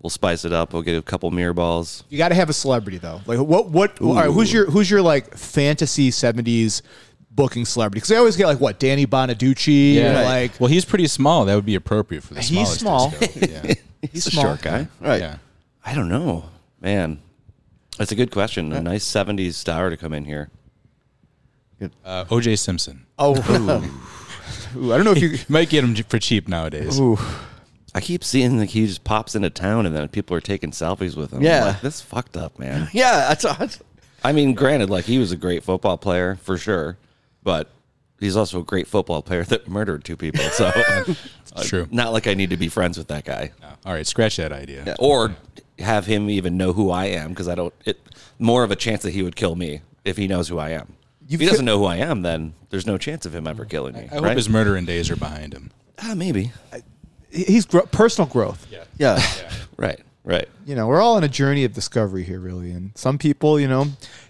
[0.00, 0.72] We'll spice it up.
[0.72, 2.04] We'll get a couple mirror balls.
[2.08, 3.20] You got to have a celebrity though.
[3.26, 3.70] Like what?
[3.70, 4.00] What?
[4.00, 6.82] All right, who's your who's your like fantasy seventies
[7.32, 7.96] booking celebrity?
[7.98, 9.94] Because they always get like what Danny Bonaducci.
[9.94, 10.20] Yeah.
[10.20, 11.44] and, like Well, he's pretty small.
[11.46, 13.12] That would be appropriate for the He's small.
[13.36, 13.74] Yeah.
[14.12, 14.44] He's small.
[14.44, 14.86] a short guy.
[15.00, 15.20] right.
[15.20, 15.38] yeah.
[15.84, 16.44] I don't know,
[16.80, 17.20] man.
[17.96, 18.72] That's a good question.
[18.72, 20.50] A nice '70s star to come in here.
[22.04, 23.06] Uh, OJ Simpson.
[23.18, 23.34] oh,
[24.76, 25.28] Ooh, I don't know if you.
[25.28, 27.00] You might get him for cheap nowadays.
[27.00, 27.18] Ooh.
[27.94, 31.16] I keep seeing like he just pops into town and then people are taking selfies
[31.16, 31.38] with him.
[31.38, 31.64] I'm Yeah.
[31.64, 32.88] like, this fucked up, man.
[32.92, 33.80] Yeah, that's, that's
[34.22, 36.98] I mean, granted, like he was a great football player for sure,
[37.42, 37.70] but
[38.20, 40.44] he's also a great football player that murdered two people.
[40.50, 41.22] So, It's
[41.68, 41.88] true.
[41.90, 43.68] not like I need to be friends with that guy No.
[43.86, 44.94] All right, scratch that idea.
[44.98, 45.34] or
[45.78, 47.72] have him even know who I am because I don't.
[47.84, 47.98] It
[48.38, 50.94] more of a chance that he would kill me if he knows who I am.
[51.30, 53.94] If he doesn't know who I am, then there's no chance of him ever killing
[53.94, 54.08] me.
[54.10, 54.36] I hope right?
[54.36, 55.70] his murdering days are behind him.
[56.02, 56.52] ah, maybe.
[57.30, 58.66] He's gro- personal growth.
[58.70, 58.84] Yeah.
[58.98, 59.22] yeah,
[59.76, 60.00] Right.
[60.24, 60.48] Right.
[60.66, 62.70] You know, we're all on a journey of discovery here, really.
[62.70, 63.86] And some people, you know,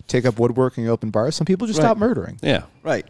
[0.06, 1.34] take up woodworking, open bars.
[1.34, 1.86] Some people just Right.
[1.86, 2.38] stop murdering.
[2.42, 2.62] Yeah.
[2.84, 3.04] Right.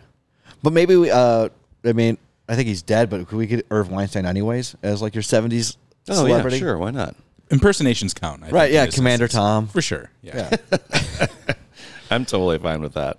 [0.63, 1.11] But maybe we.
[1.11, 1.51] Uh,
[1.85, 2.17] I mean,
[2.49, 3.11] I think he's dead.
[3.11, 5.77] But could we get Irv Weinstein anyways as like your '70s
[6.09, 6.57] Oh celebrity?
[6.57, 6.61] yeah.
[6.61, 6.79] Sure.
[6.79, 7.15] Why not?
[7.51, 8.43] Impersonations count.
[8.43, 9.39] I Right, think, yeah, Commander instance.
[9.43, 9.67] Tom.
[9.69, 10.11] For sure.
[10.23, 10.57] Yeah.
[10.73, 11.27] Yeah.
[12.11, 13.19] I'm totally fine with that.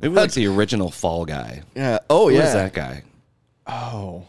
[0.00, 1.62] Maybe like the original Fall Guy.
[1.76, 1.98] yeah.
[2.10, 2.46] Oh Who yeah.
[2.46, 3.04] is that guy?
[3.66, 4.24] Oh,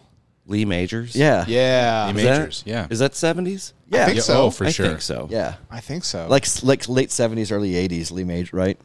[0.48, 1.16] Lee Majors.
[1.16, 1.46] Yeah.
[1.48, 2.12] yeah.
[2.12, 2.88] He Is that- Majors, yeah.
[2.90, 3.74] Is that 70s?
[3.90, 4.02] Yeah.
[4.04, 4.42] I think Yeah, so.
[4.46, 4.68] Oh, for sure.
[4.68, 4.88] I sure.
[4.88, 5.28] think so.
[5.30, 5.56] Yeah.
[5.70, 6.28] I think so.
[6.28, 8.12] Like like late '70s, early '80s.
[8.12, 8.78] Lee Major, right?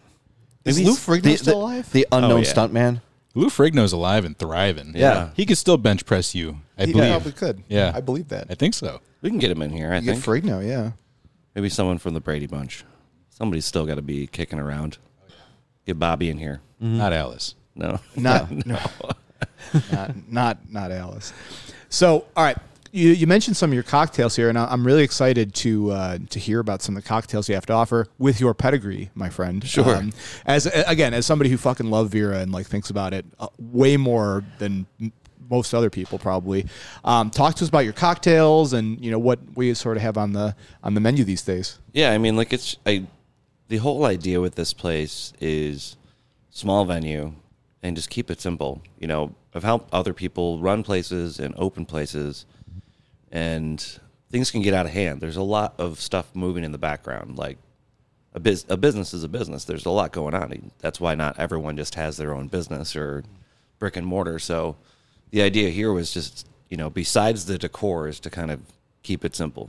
[0.64, 1.92] is maybe Lou he's- Ferrigno The, still the- alive?
[1.92, 2.44] the oh, unknown Oh, yeah.
[2.52, 3.00] stuntman.
[3.34, 4.92] Lou Ferrigno's alive and thriving.
[4.94, 5.30] Yeah.
[5.34, 7.10] He could still bench press you, I he believe.
[7.10, 7.62] probably could.
[7.68, 7.90] Yeah.
[7.94, 8.46] I believe that.
[8.50, 9.00] I think so.
[9.22, 10.44] We can get him in here, I You get think.
[10.44, 10.92] Ferrigno, yeah.
[11.54, 12.84] Maybe someone from the Brady Bunch.
[13.30, 14.98] Somebody's still got to be kicking around.
[15.86, 16.60] Get Bobby in here.
[16.78, 17.54] Not Alice.
[17.74, 17.98] No.
[18.16, 18.78] Not no,
[19.92, 21.32] not not not Alice.
[21.88, 22.56] So, all right,
[22.92, 26.38] you, you mentioned some of your cocktails here, and I'm really excited to uh, to
[26.38, 29.66] hear about some of the cocktails you have to offer with your pedigree, my friend.
[29.66, 30.02] Sure.
[30.46, 33.96] as again, as somebody who fucking love Vera and like thinks about it uh, way
[33.96, 34.86] more than
[35.50, 36.66] most other people probably.
[37.04, 40.18] Um, talk to us about your cocktails and you know what we sort of have
[40.18, 41.78] on the on the menu these days.
[41.92, 43.06] Yeah, I mean, like it's I.
[43.68, 45.96] The whole idea with this place is
[46.50, 47.32] small venue
[47.82, 48.82] and just keep it simple.
[48.98, 52.46] You know, I've helped other people run places and open places,
[53.30, 53.84] and
[54.30, 55.20] things can get out of hand.
[55.20, 57.36] There's a lot of stuff moving in the background.
[57.36, 57.58] Like
[58.34, 59.64] a biz, a business is a business.
[59.64, 60.70] There's a lot going on.
[60.78, 63.24] That's why not everyone just has their own business or
[63.78, 64.38] brick and mortar.
[64.38, 64.76] So
[65.30, 68.60] the idea here was just you know, besides the decor, is to kind of
[69.02, 69.68] keep it simple.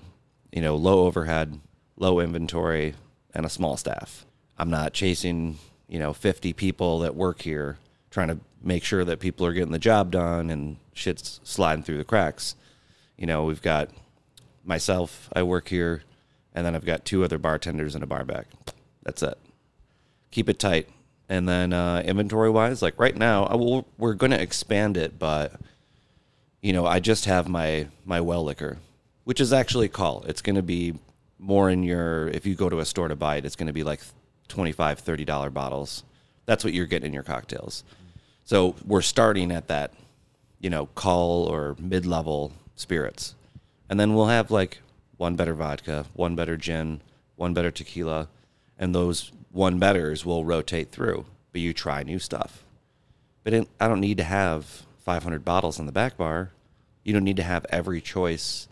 [0.54, 1.60] You know, low overhead,
[1.98, 2.94] low inventory,
[3.34, 4.26] and a small staff.
[4.58, 5.58] I'm not chasing
[5.90, 7.78] you know 50 people that work here
[8.14, 11.98] trying to make sure that people are getting the job done and shit's sliding through
[11.98, 12.56] the cracks.
[13.18, 13.90] You know, we've got
[14.64, 16.04] myself, I work here,
[16.54, 18.46] and then I've got two other bartenders and a bar back.
[19.02, 19.38] That's it.
[20.30, 20.90] Keep it tight.
[21.28, 25.60] And then uh, inventory wise, like right now, will, we're going to expand it, but
[26.62, 28.78] you know, I just have my my well liquor,
[29.24, 30.24] which is actually call.
[30.28, 30.94] It's going to be
[31.40, 33.74] more in your if you go to a store to buy it, it's going to
[33.74, 34.02] be like
[34.50, 36.04] 25 30 dollar bottles.
[36.46, 37.84] That's what you're getting in your cocktails.
[38.44, 39.92] So we're starting at that,
[40.60, 43.36] you know, call or mid level spirits.
[43.90, 44.80] And then we'll have like
[45.18, 47.02] one better vodka, one better gin,
[47.36, 48.28] one better tequila,
[48.78, 51.26] and those one betters will rotate through.
[51.52, 52.64] But you try new stuff.
[53.44, 56.52] But I don't need to have 500 bottles in the back bar.
[57.04, 58.68] You don't need to have every choice.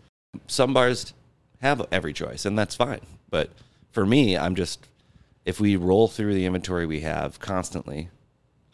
[0.46, 1.12] Some bars
[1.60, 3.00] have every choice, and that's fine.
[3.30, 3.50] But
[3.92, 4.88] for me, I'm just,
[5.44, 8.08] if we roll through the inventory we have constantly,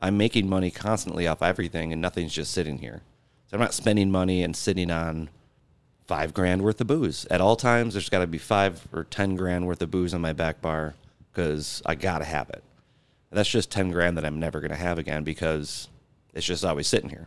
[0.01, 3.03] I'm making money constantly off everything, and nothing's just sitting here.
[3.47, 5.31] So I'm not spending money and sitting on
[6.07, 7.27] five grand worth of booze.
[7.31, 10.21] At all times, there's got to be five or 10 grand worth of booze on
[10.21, 10.95] my back bar
[11.33, 12.63] because I got to have it.
[13.31, 15.89] That's just 10 grand that I'm never going to have again because
[16.33, 17.27] it's just always sitting here.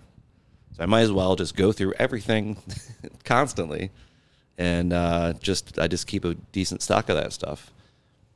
[0.76, 2.58] So I might as well just go through everything
[3.24, 3.92] constantly
[4.58, 7.72] and uh, just, I just keep a decent stock of that stuff.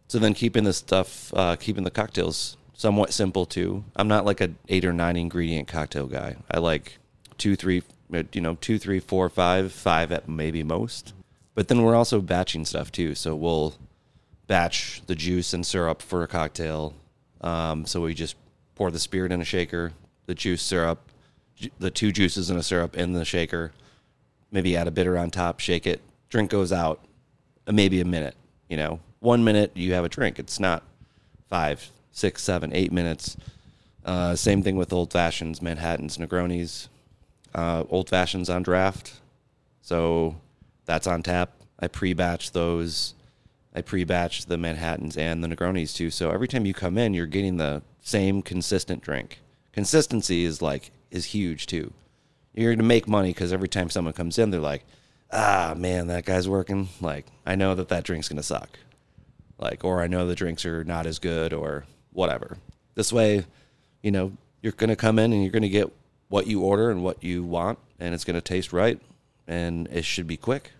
[0.07, 3.83] So then keeping the stuff, uh, keeping the cocktails somewhat simple too.
[3.95, 6.35] I'm not like a eight or nine ingredient cocktail guy.
[6.51, 6.97] I like
[7.37, 7.81] two, three,
[8.13, 11.13] uh, you know, two, three, four, five, five at maybe most.
[11.55, 13.15] But then we're also batching stuff too.
[13.15, 13.75] So we'll
[14.47, 16.93] batch the juice and syrup for a cocktail.
[17.41, 18.35] Um, so we just
[18.75, 19.93] pour the spirit in a shaker,
[20.25, 20.99] the juice syrup,
[21.55, 23.71] ju- the two juices in a syrup in the shaker.
[24.51, 26.01] Maybe add a bitter on top, shake it.
[26.29, 27.03] Drink goes out,
[27.67, 28.35] uh, maybe a minute.
[28.69, 30.39] You know, one minute you have a drink.
[30.39, 30.83] It's not
[31.49, 33.35] five, six, seven, eight minutes.
[34.03, 36.87] Uh, same thing with old fashions, Manhattans, Negronis,
[37.53, 39.19] uh, old fashions on draft.
[39.81, 40.37] So
[40.85, 41.51] that's on tap.
[41.79, 43.13] I pre-batch those.
[43.75, 46.09] I pre-batch the Manhattans and the Negronis too.
[46.09, 49.41] So every time you come in, you're getting the same consistent drink.
[49.73, 51.93] Consistency is like is huge too.
[52.53, 54.85] You're going to make money because every time someone comes in, they're like,
[55.31, 58.79] "Ah, man, that guy's working." Like, I know that that drink's going to suck.
[59.59, 62.57] Like, or I know the drinks are not as good, or whatever.
[62.95, 63.45] This way,
[64.01, 65.91] you know, you're going to come in and you're going to get
[66.29, 68.99] what you order and what you want, and it's going to taste right,
[69.47, 70.71] and it should be quick.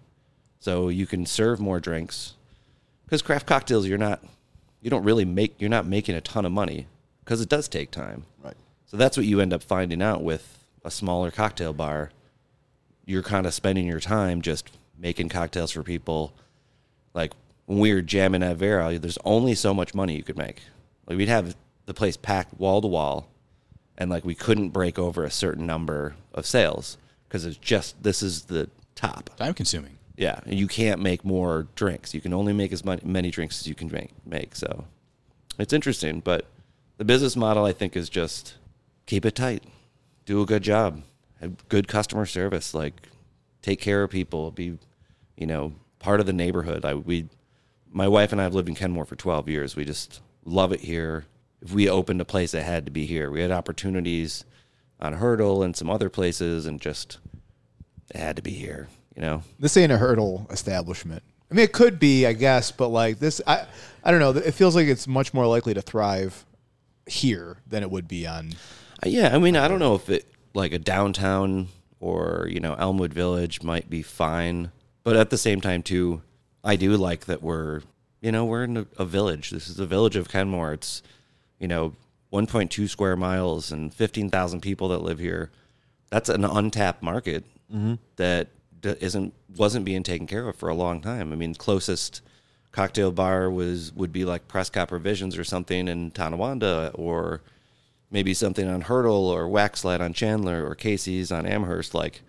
[0.60, 2.34] So you can serve more drinks
[3.06, 4.24] because craft cocktails you're not
[4.82, 6.88] you don't really make you're not making a ton of money
[7.24, 8.56] because it does take time Right.
[8.88, 12.10] so that's what you end up finding out with a smaller cocktail bar
[13.06, 16.34] you're kind of spending your time just making cocktails for people
[17.13, 17.34] like
[17.67, 20.63] when we were jamming at vera there's only so much money you could make
[21.08, 23.30] like we'd have the place packed wall to wall,
[23.98, 28.22] and like we couldn't break over a certain number of sales because it's just this
[28.22, 29.30] is the top.
[29.38, 29.98] Time consuming.
[30.18, 32.13] Yeah, and you can't make more drinks.
[32.13, 34.12] You can only make as many, many drinks as you can make.
[34.26, 34.86] Make so,
[35.60, 36.22] it's interesting.
[36.22, 36.46] But
[36.98, 38.56] the business model, I think, is just
[39.06, 39.63] keep it tight,
[40.26, 41.04] do a good job,
[41.41, 42.94] have good customer service, like
[43.62, 44.78] take care of people, be,
[45.36, 46.86] you know, part of the neighborhood.
[46.86, 47.28] I we,
[47.91, 49.76] my wife and I have lived in Kenmore for twelve years.
[49.76, 51.25] We just love it here.
[51.62, 53.31] If we opened a place, it had to be here.
[53.31, 54.45] We had opportunities
[54.99, 57.17] on Hertel and some other places, and just
[58.13, 58.88] it had to be here.
[59.15, 59.43] You know.
[59.60, 61.23] This ain't a Hertel establishment.
[61.49, 63.65] I mean, it could be, I guess, but like this, I,
[64.03, 64.31] I don't know.
[64.31, 66.45] It feels like it's much more likely to thrive
[67.05, 68.53] here than it would be on.
[69.03, 71.67] Uh, Yeah, I mean, I don't know if it like a downtown
[71.99, 74.71] or you know Elmwood Village might be fine,
[75.03, 76.21] but at the same time too,
[76.63, 77.81] I do like that we're
[78.25, 79.51] you know we're in a, a village.
[79.51, 80.73] This is the village of Kenmore.
[80.73, 81.03] It's
[81.59, 81.93] you know
[82.33, 85.51] 1.2 square miles and 15,000 people that live here.
[86.09, 87.93] That's an untapped market mm-hmm.
[88.15, 88.47] that
[88.81, 91.31] d- isn't wasn't being taken care of for a long time.
[91.31, 92.21] I mean, closest
[92.71, 97.41] cocktail bar was would be like Prescott Provisions or something in Tonawanda or
[98.09, 102.23] maybe something on Hertel or Waxlight on Chandler or Casey's on Amherst, like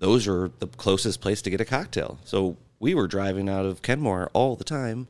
[0.00, 2.18] those are the closest place to get a cocktail.
[2.24, 5.06] So we were driving out of Kenmore all the time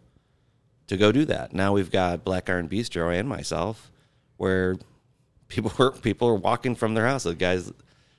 [0.89, 1.53] to go do that.
[1.53, 3.91] Now we've got Black Iron Bistro and myself,
[4.37, 4.77] where
[5.49, 7.25] people are people are walking from their house.
[7.25, 7.73] The guys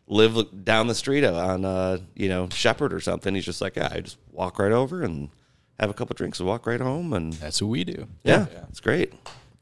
[0.08, 3.36] live down the street on uh, you know Shepherd or something.
[3.36, 5.30] He's just like, yeah, I just walk right over and
[5.80, 8.08] have a couple drinks and walk right home and That's what we do.
[8.24, 9.14] yeah, it's great.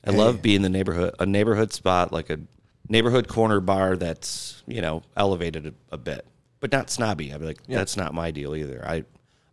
[0.07, 2.39] I love being the neighborhood, a neighborhood spot, like a
[2.87, 6.25] neighborhood corner bar that's you know elevated a, a bit,
[6.59, 7.33] but not snobby.
[7.33, 8.83] I'd be like, that's not my deal either.
[8.87, 9.03] I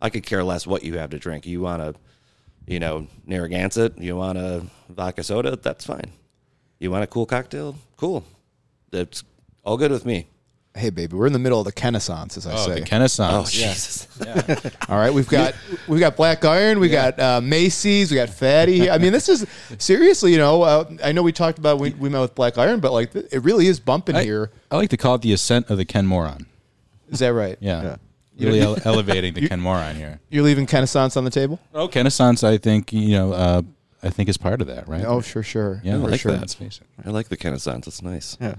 [0.01, 1.45] I could care less what you have to drink.
[1.47, 1.99] You want to,
[2.67, 3.97] you know, Narragansett.
[3.97, 5.55] You want a vodka soda.
[5.55, 6.11] That's fine.
[6.79, 7.75] You want a cool cocktail?
[7.97, 8.23] Cool.
[8.91, 9.23] That's
[9.63, 10.27] all good with me.
[10.75, 12.79] Hey, baby, we're in the middle of the Renaissance, as I Oh, say.
[12.79, 13.47] the Renaissance.
[13.47, 14.07] Oh Jesus!
[14.89, 15.53] All right, we've got
[15.87, 18.89] we've got Black Iron, we got uh, Macy's, we got Fattey.
[18.91, 19.45] I mean, this is
[19.77, 20.63] seriously, you know.
[20.63, 23.43] Uh, I know we talked about we, we met with Black Iron, but like it
[23.43, 24.49] really is bumping I, here.
[24.71, 26.47] I like to call it the ascent of the Ken Moron.
[27.09, 27.55] Is that right?
[27.61, 27.97] Yeah.
[28.37, 30.19] Really ele- elevating the Ken Moron here.
[30.29, 31.59] You're leaving Renaissance on the table?
[31.73, 33.61] Oh, Renaissance, I think, you know, uh,
[34.01, 35.05] I think is part of that, right?
[35.05, 35.81] Oh, sure, sure.
[35.83, 36.31] yeah, I for like sure.
[36.31, 36.41] that.
[36.41, 37.07] Let's face it.
[37.07, 37.87] I like the Renaissance.
[37.87, 38.37] It's nice.
[38.41, 38.55] Yeah.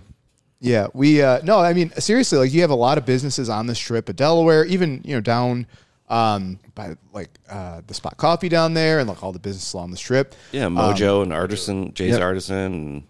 [0.61, 3.67] Yeah, we uh no, I mean seriously, like you have a lot of businesses on
[3.67, 5.67] the strip of Delaware, even you know down
[6.09, 9.91] um by like uh the spot coffee down there and like all the businesses along
[9.91, 10.35] the strip.
[10.53, 13.03] Yeah, Mojo and Artisan, Jay's Artisan, and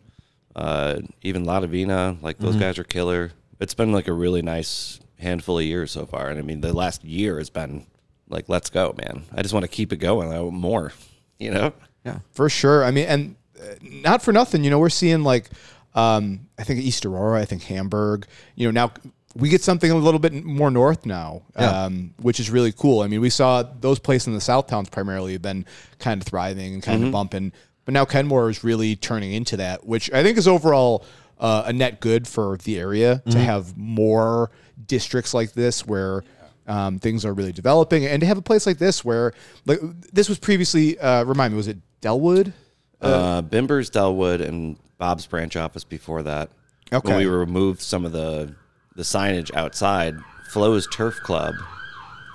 [0.56, 2.20] uh, even Latavina.
[2.22, 3.30] Like those guys are killer.
[3.60, 6.72] It's been like a really nice handful of years so far, and I mean the
[6.72, 7.86] last year has been
[8.28, 9.24] like, let's go, man.
[9.34, 10.32] I just want to keep it going.
[10.32, 10.92] I want more,
[11.38, 11.72] you know.
[12.04, 12.18] Yeah.
[12.32, 12.82] For sure.
[12.84, 15.50] I mean, and uh, not for nothing, you know, we're seeing like,
[15.94, 18.92] um, I think East Aurora, I think Hamburg, you know, now
[19.36, 21.84] we get something a little bit more north now, Yeah.
[21.84, 23.00] um, which is really cool.
[23.02, 25.66] I mean, we saw those places in the South Towns primarily have been
[25.98, 27.52] kind of thriving and kind of bumping,
[27.84, 31.04] but now Kenmore is really turning into that, which I think is overall
[31.38, 34.50] uh, a net good for the area to have more
[34.86, 36.24] districts like this where
[36.66, 39.32] um, things are really developing, and to have a place like this where
[39.66, 39.80] like
[40.12, 42.52] this was previously uh, remind me was it Delwood?
[43.00, 46.50] Uh, Bimbers, Delwood, and Bob's branch office before that.
[46.92, 47.08] Okay.
[47.08, 48.54] When we removed some of the
[48.96, 50.16] the signage outside,
[50.48, 51.54] Flo's Turf Club.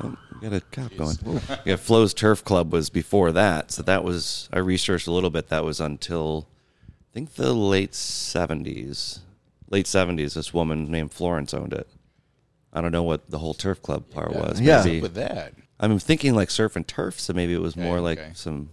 [0.02, 1.18] Oh, we got a cop going.
[1.66, 3.72] Yeah, Flo's Turf Club was before that.
[3.72, 5.50] So that was I researched a little bit.
[5.50, 6.48] That was until
[6.90, 9.22] I think the late seventies.
[9.70, 10.34] Late seventies.
[10.34, 11.88] This woman named Florence owned it.
[12.74, 14.60] I don't know what the whole turf club part was.
[14.62, 14.84] Yeah.
[14.84, 15.54] Maybe, With that.
[15.80, 18.32] I'm thinking like surf and turf, so maybe it was more like okay.
[18.34, 18.70] some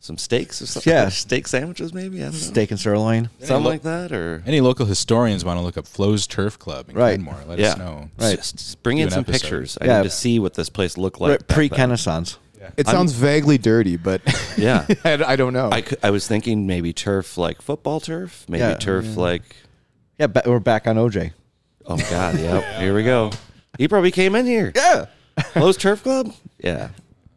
[0.00, 0.92] some steaks or something.
[0.92, 1.08] Yeah.
[1.10, 2.18] steak sandwiches, maybe.
[2.20, 2.38] I don't know.
[2.38, 3.30] Steak and sirloin.
[3.40, 6.94] something like that, or Any local historians want to look up Flo's Turf Club in
[6.96, 7.16] Right.
[7.16, 8.10] Kenmore, let yeah, us know.
[8.18, 8.36] Right.
[8.36, 9.40] Just, just bring Do in some episode.
[9.40, 9.78] pictures.
[9.80, 9.98] I Yeah.
[9.98, 11.40] need to see what this place looked like.
[11.40, 11.78] back Pre then.
[11.78, 12.38] Renaissance.
[12.76, 14.20] It sounds vaguely dirty, but
[14.58, 15.70] Yeah, I, I don't know.
[15.72, 18.74] I, I was thinking maybe turf like football turf, maybe Yeah.
[18.74, 19.42] turf like.
[20.18, 21.32] Yeah, ba- we're back on OJ.
[21.88, 22.62] Oh God, yep.
[22.80, 23.30] Here we go.
[23.78, 24.72] He probably came in here.
[24.76, 25.06] Yeah.
[25.52, 26.32] Flo's Turf Club.
[26.58, 26.90] Yeah,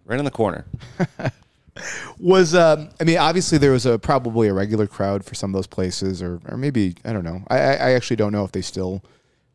[0.06, 0.66] right in the corner.
[2.20, 5.54] was um, I mean, obviously there was a probably a regular crowd for some of
[5.54, 7.44] those places, or or maybe I don't know.
[7.50, 9.04] I I, I actually don't know if they still.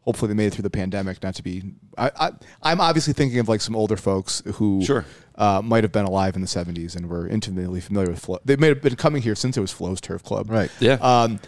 [0.02, 1.20] Hopefully, they made it through the pandemic.
[1.24, 1.64] Not to be,
[1.98, 2.30] I, I
[2.62, 5.04] I'm obviously thinking of like some older folks who Sure.
[5.34, 8.38] uh, might have been alive in the 70s and were intimately familiar with Flo.
[8.44, 10.70] They may have been coming here since it was Flo's Turf Club, Right.
[10.78, 10.92] Yeah.
[11.00, 11.40] Um,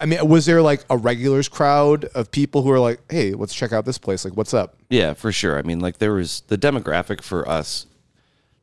[0.00, 3.54] I mean, was there like a regulars crowd of people who are like, "Hey, let's
[3.54, 4.24] check out this place.
[4.24, 5.58] Like, what's up?" Yeah, for sure.
[5.58, 7.86] I mean, like there was the demographic for us,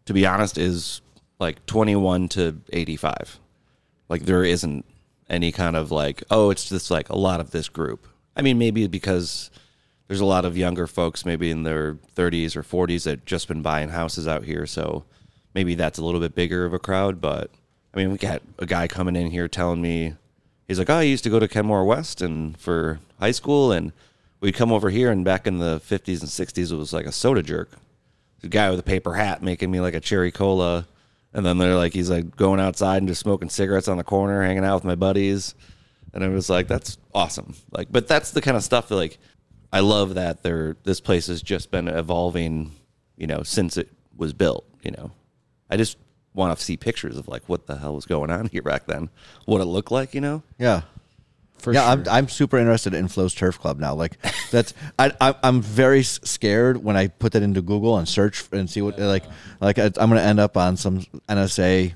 [0.06, 1.02] to be honest, is
[1.40, 3.40] like 21 to 85.
[4.10, 4.86] Like there isn't
[5.30, 8.08] any kind of like, oh, it's just like a lot of this group.
[8.36, 9.52] I mean, maybe because
[10.08, 13.62] there's a lot of younger folks, maybe in their 30s or 40s, that just been
[13.62, 15.04] buying houses out here, so
[15.54, 17.20] maybe that's a little bit bigger of a crowd.
[17.20, 17.52] But
[17.94, 20.16] I mean, we got a guy coming in here telling me
[20.68, 23.92] he's like, oh, I used to go to Kenmore West and for high school, and
[24.40, 27.12] we'd come over here, and back in the 50s and 60s, it was like a
[27.12, 27.72] soda jerk.
[28.42, 30.88] The guy with a paper hat making me like a cherry cola,
[31.34, 34.44] and then they're like, he's like going outside and just smoking cigarettes on the corner,
[34.44, 35.56] hanging out with my buddies,
[36.14, 37.56] and I was like, that's awesome.
[37.72, 39.18] Like, but that's the kind of stuff that like
[39.72, 40.78] I love that there.
[40.84, 42.72] This place has just been evolving,
[43.18, 44.66] you know, since it was built.
[44.82, 45.12] You know,
[45.70, 45.98] I just
[46.34, 49.10] want to see pictures of like what the hell was going on here back then,
[49.46, 50.14] what it looked like.
[50.14, 50.82] You know, Yeah.
[51.58, 51.90] For yeah, sure.
[51.90, 53.96] I'm, I'm super interested in Flo's Turf Club now.
[53.96, 54.18] Like
[54.52, 58.70] that's I, I I'm very scared when I put that into Google and search and
[58.70, 59.24] see what like
[59.60, 61.94] like I, I'm gonna end up on some NSA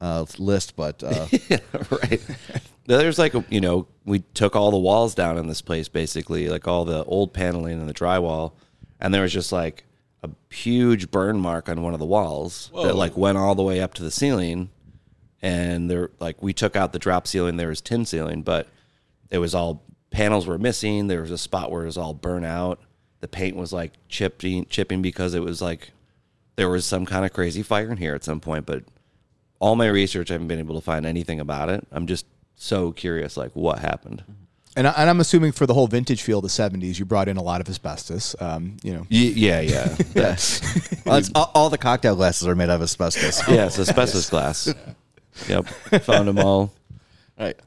[0.00, 1.26] uh, list, but uh,
[1.90, 2.20] right.
[2.86, 6.66] There's like you know we took all the walls down in this place basically, like
[6.66, 8.52] all the old paneling and the drywall,
[9.00, 9.84] and there was just like
[10.22, 13.80] a huge burn mark on one of the walls that like went all the way
[13.80, 14.70] up to the ceiling,
[15.42, 17.56] and there like we took out the drop ceiling.
[17.56, 18.68] There was tin ceiling, but
[19.30, 21.06] it was all panels were missing.
[21.06, 22.80] There was a spot where it was all burnt out.
[23.20, 25.92] The paint was like chipping, chipping because it was like
[26.56, 28.66] there was some kind of crazy fire in here at some point.
[28.66, 28.84] But
[29.58, 31.86] all my research, I haven't been able to find anything about it.
[31.90, 34.24] I'm just so curious, like what happened.
[34.76, 37.28] And, I, and I'm assuming for the whole vintage feel of the 70s, you brought
[37.28, 38.34] in a lot of asbestos.
[38.40, 42.70] Um, you know, Y- yeah, yeah, That's, well, all, all the cocktail glasses are made
[42.70, 43.40] out of asbestos.
[43.48, 43.66] yeah.
[43.66, 44.72] It's asbestos glass.
[45.48, 45.66] Yep,
[46.02, 46.72] found them all.
[47.38, 47.58] Right.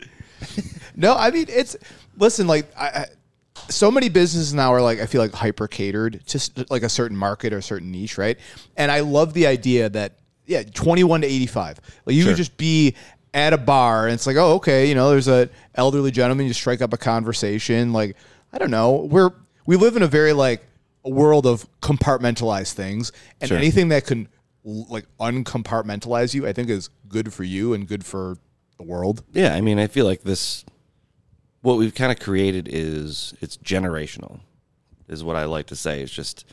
[0.96, 1.76] No, I mean it's
[2.18, 3.06] listen like I, I
[3.70, 7.18] so many businesses now are like I feel like hyper catered to like a certain
[7.18, 8.38] market or a certain niche, right?
[8.78, 11.80] And I love the idea that yeah, 21 to 85.
[12.06, 12.32] Like you Sure.
[12.34, 12.96] could just be
[13.34, 16.54] at a bar and it's like, "Oh, okay, you know, there's a elderly gentleman, you
[16.54, 18.16] strike up a conversation like
[18.52, 19.08] I don't know.
[19.10, 19.32] We're
[19.66, 20.64] we live in a very like
[21.06, 23.58] a world of compartmentalized things and Sure.
[23.58, 24.28] anything that can
[24.64, 28.38] like uncompartmentalize you, I think is good for you and good for
[28.78, 29.24] the world.
[29.34, 30.64] Yeah, I mean, I feel like this.
[31.62, 34.42] What we've kind of created is it's generational,
[35.08, 36.02] is what I like to say.
[36.02, 36.46] It's just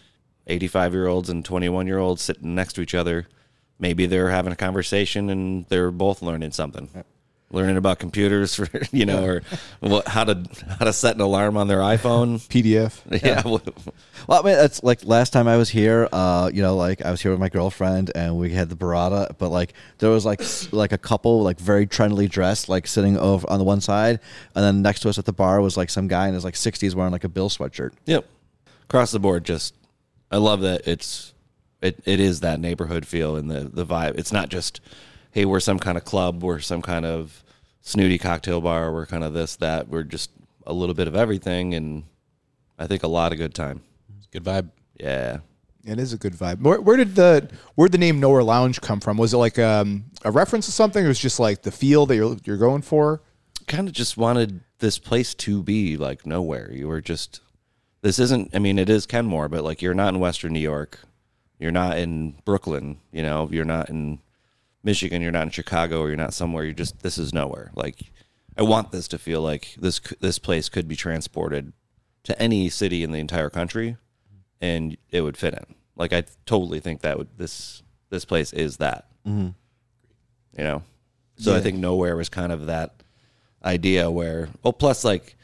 [0.46, 3.26] eighty-five year olds and twenty-one year olds sitting next to each other.
[3.80, 6.88] Maybe they're having a conversation and they're both learning something,
[7.50, 9.42] learning about computers, for, you know, or
[9.80, 10.44] what how to
[10.78, 12.38] how to set an alarm on their iPhone.
[12.48, 13.00] PDF.
[13.24, 13.42] Yeah,
[14.28, 16.08] Well, I mean, that's like last time I was here.
[16.12, 19.34] Uh, you know, like I was here with my girlfriend, and we had the burrata.
[19.38, 23.48] But like, there was like like a couple like very trendily dressed, like sitting over
[23.50, 24.20] on the one side,
[24.54, 26.54] and then next to us at the bar was like some guy in his like
[26.54, 27.92] 60s wearing like a Bill sweatshirt.
[28.04, 28.26] Yep.
[28.84, 29.74] Across the board, just
[30.30, 31.32] I love that it's
[31.82, 34.18] it, it is that neighborhood feel and the the vibe.
[34.18, 34.80] It's not just
[35.32, 37.44] hey, we're some kind of club, we're some kind of
[37.80, 39.88] snooty cocktail bar, we're kind of this that.
[39.88, 40.30] We're just
[40.66, 42.04] a little bit of everything, and
[42.78, 43.82] I think a lot of good time.
[44.32, 44.70] Good vibe.
[44.98, 45.38] Yeah.
[45.84, 46.60] It is a good vibe.
[46.60, 49.16] Where, where did the where did the name Nowhere Lounge come from?
[49.16, 52.04] Was it like um, a reference to something, or was it just like the feel
[52.06, 53.22] that you're you're going for?
[53.70, 56.70] kind of just wanted this place to be like nowhere.
[56.72, 57.40] You were just
[58.02, 61.00] this isn't I mean it is Kenmore, but like you're not in western New York.
[61.60, 64.18] You're not in Brooklyn, you know, you're not in
[64.82, 66.64] Michigan, you're not in Chicago, or you're not somewhere.
[66.64, 67.70] You're just this is nowhere.
[67.74, 68.10] Like
[68.56, 71.74] I want this to feel like this this place could be transported
[72.24, 73.98] to any city in the entire country
[74.60, 75.74] and it would fit in.
[75.96, 79.06] Like I totally think that would this this place is that.
[79.26, 79.48] Mm-hmm.
[80.56, 80.82] You know.
[81.36, 83.02] So I think nowhere was kind of that
[83.64, 85.36] idea where well plus like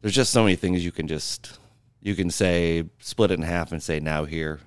[0.00, 1.58] there's just so many things you can just
[2.00, 4.60] you can say split it in half and say now here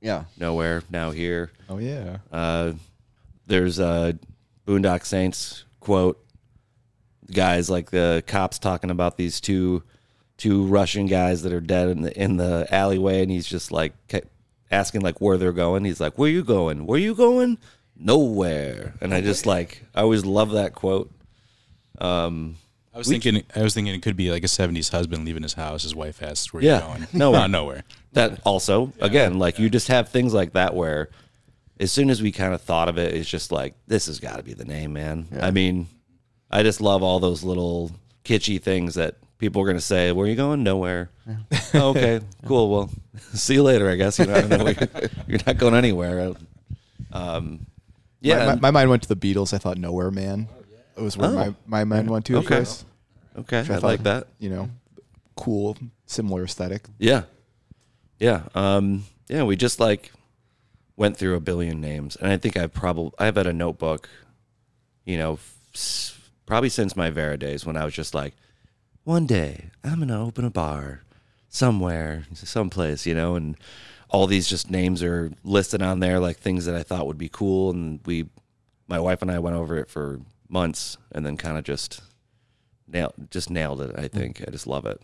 [0.00, 0.24] Yeah.
[0.38, 1.50] nowhere now here.
[1.68, 2.18] Oh yeah.
[2.32, 2.72] uh
[3.46, 4.18] there's a
[4.66, 6.22] boondock saints quote.
[7.32, 9.82] Guys like the cops talking about these two
[10.36, 13.92] two russian guys that are dead in the in the alleyway and he's just like
[14.70, 15.84] asking like where they're going.
[15.84, 16.86] He's like where you going?
[16.86, 17.58] Where you going?
[17.96, 18.94] Nowhere.
[19.00, 21.10] And i just like i always love that quote.
[21.98, 22.56] Um
[22.94, 23.42] I was thinking.
[23.54, 25.82] I was thinking it could be like a '70s husband leaving his house.
[25.84, 26.76] His wife asks, "Where Yeah.
[26.80, 27.40] you going?" Nowhere.
[27.40, 27.84] No, nowhere.
[28.14, 31.08] That also, again, like you just have things like that where
[31.78, 34.36] as soon as we kind of thought of it, it's just like, this has got
[34.36, 35.26] to be the name, man.
[35.40, 35.86] I mean,
[36.50, 37.90] I just love all those little
[38.24, 40.62] kitschy things that people are going to say, Where are you going?
[40.62, 41.08] Nowhere.
[41.74, 42.70] oh, okay, cool.
[42.70, 42.90] Well,
[43.32, 44.18] see you later, I guess.
[44.18, 44.66] You know, I don't know.
[44.68, 46.34] You're, you're not going anywhere.
[47.12, 47.66] Um,
[48.20, 48.38] yeah.
[48.38, 49.54] My, my, my mind went to the Beatles.
[49.54, 50.48] I thought Nowhere Man.
[51.00, 51.34] It was where Oh.
[51.34, 52.46] my, my mind went to Okay.
[52.58, 52.84] first.
[53.38, 53.60] okay.
[53.60, 54.26] I thought, like that.
[54.38, 54.70] You know,
[55.34, 55.76] cool,
[56.06, 56.84] similar aesthetic.
[56.98, 57.22] Yeah.
[58.18, 58.42] Yeah.
[58.54, 60.12] Um, yeah, we just like
[60.96, 62.16] went through a billion names.
[62.16, 64.08] And I think I probably, I've had a notebook,
[65.06, 65.38] you know,
[65.74, 68.34] s- probably since my Vera days when I was just like,
[69.04, 71.00] one day I'm gonna open a bar
[71.48, 73.56] somewhere, someplace, you know, and
[74.10, 77.30] all these just names are listed on there like things that I thought would be
[77.30, 78.28] cool, and we,
[78.88, 80.20] my wife and I went over it for
[80.50, 82.02] months, and then kind of just
[82.86, 83.92] nailed just nailed it.
[83.96, 85.00] I think I just love it.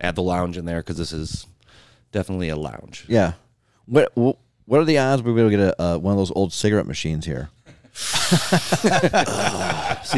[0.00, 1.46] Add the lounge in there because this is
[2.12, 3.04] definitely a lounge.
[3.08, 3.34] Yeah.
[3.86, 6.52] What What are the odds we're going to get a, uh, one of those old
[6.52, 7.50] cigarette machines here?
[7.94, 8.36] See,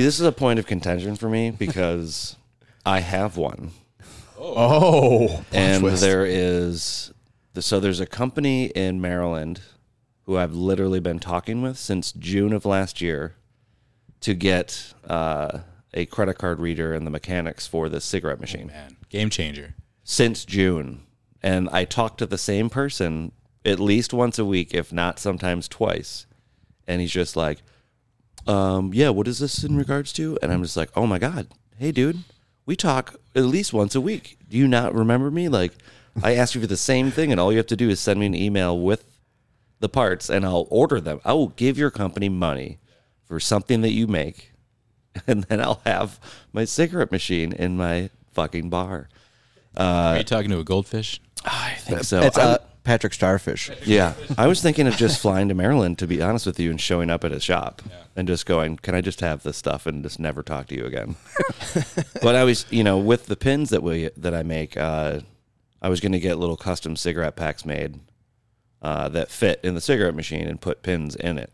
[0.02, 2.36] this is a point of contention for me because
[2.84, 3.70] I have one.
[4.36, 6.00] Oh, and twist.
[6.00, 7.12] there is
[7.60, 9.60] so there's a company in Maryland
[10.24, 13.34] who I've literally been talking with since June of last year
[14.20, 15.60] to get uh,
[15.94, 19.74] a credit card reader and the mechanics for this cigarette machine Man, game changer.
[20.04, 21.02] since June.
[21.42, 23.32] And I talk to the same person
[23.64, 26.26] at least once a week, if not sometimes twice.
[26.86, 27.58] And he's just like,
[28.46, 30.38] um, yeah, what is this in regards to?
[30.42, 31.48] And I'm just like, oh my God.
[31.76, 32.24] Hey, dude,
[32.66, 34.38] we talk at least once a week.
[34.48, 35.48] Do you not remember me?
[35.48, 35.72] Like,
[36.22, 38.18] I asked you for the same thing, and all you have to do is send
[38.18, 39.04] me an email with
[39.78, 41.20] the parts, and I'll order them.
[41.24, 42.78] I will give your company money
[43.28, 44.52] for something that you make,
[45.26, 46.18] and then I'll have
[46.52, 49.08] my cigarette machine in my fucking bar.
[49.76, 51.20] Are you talking to a goldfish?
[51.44, 52.20] I think so.
[52.22, 53.70] it's I'm- uh, Patrick Starfish.
[53.84, 56.80] yeah, I was thinking of just flying to Maryland, to be honest with you, and
[56.80, 57.82] showing up at a shop
[58.16, 60.86] and just going, "Can I just have this stuff and just never talk to you
[60.86, 61.16] again?"
[62.22, 65.20] but I was, you know, with the pins that we that I make, uh,
[65.82, 68.00] I was going to get little custom cigarette packs made
[68.80, 71.52] uh, that fit in the cigarette machine and put pins in it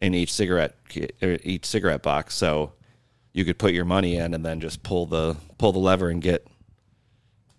[0.00, 0.74] in each cigarette
[1.22, 2.72] or each cigarette box, so
[3.32, 6.22] you could put your money in and then just pull the pull the lever and
[6.22, 6.46] get.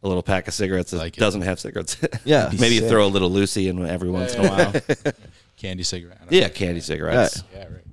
[0.03, 1.97] A little pack of cigarettes that Like doesn't have cigarettes.
[2.23, 2.51] Yeah.
[2.59, 2.87] maybe sick.
[2.87, 4.73] throw a little Lucy in every once in a while.
[5.57, 6.21] Candy cigarette.
[6.29, 7.41] Yeah, candy cigarettes.
[7.41, 7.47] know.
[7.55, 7.83] Yeah, right.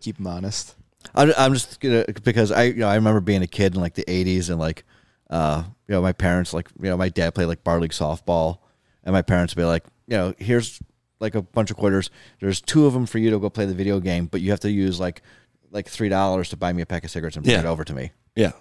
[0.00, 0.74] keep them honest.
[1.14, 3.94] I'm, I'm just gonna because I you know I remember being a kid in like
[3.94, 4.84] the 80s and like
[5.28, 8.58] uh you know my parents like you know my dad played like bar league softball
[9.04, 10.80] and my parents would be like you know here's
[11.22, 12.10] like a bunch of quarters
[12.40, 14.60] there's two of them for you to go play the video game but you have
[14.60, 15.22] to use like
[15.70, 17.60] like three dollars to buy me a pack of cigarettes and bring Yeah.
[17.60, 18.52] it over to me Yeah.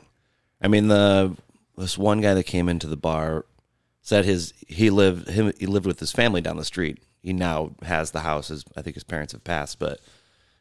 [0.62, 1.36] I mean the
[1.78, 3.46] this one guy that came into the bar
[4.02, 7.00] said his he lived him he lived with his family down the street.
[7.22, 8.48] He now has the house.
[8.48, 10.00] His I think his parents have passed, but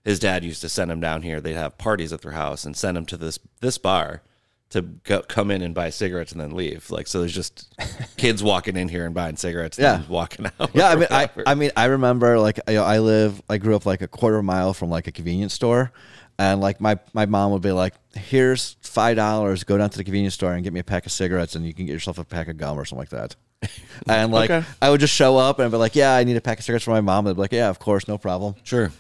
[0.05, 1.41] his dad used to send him down here.
[1.41, 4.23] They'd have parties at their house and send him to this this bar
[4.71, 6.91] to go, come in and buy cigarettes and then leave.
[6.91, 7.75] Like so, there's just
[8.17, 9.97] kids walking in here and buying cigarettes, Yeah.
[9.99, 10.71] then walking out.
[10.75, 11.43] yeah I mean I, whatever.
[11.47, 14.43] I mean I remember like you know, I live I grew up like a quarter
[14.43, 15.93] mile from like a convenience store
[16.39, 20.05] and like my my mom would be like here's five dollars go down to the
[20.05, 22.25] convenience store and get me a pack of cigarettes and you can get yourself a
[22.25, 23.37] pack of gum or something like that
[24.09, 24.67] and like Okay.
[24.81, 26.85] I would just show up and be like yeah I need a pack of cigarettes
[26.85, 28.93] for my mom and they'd be like yeah of course no problem sure.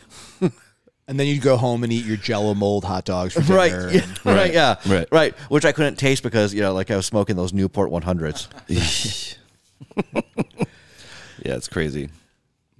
[1.10, 3.56] And then you'd go home and eat your Jello mold hot dogs for dinner.
[3.56, 3.92] right and-
[4.24, 5.08] yeah, right yeah Right.
[5.10, 8.46] right which I couldn't taste because you know like I was smoking those Newport 100s
[11.44, 12.10] Yeah, it's crazy.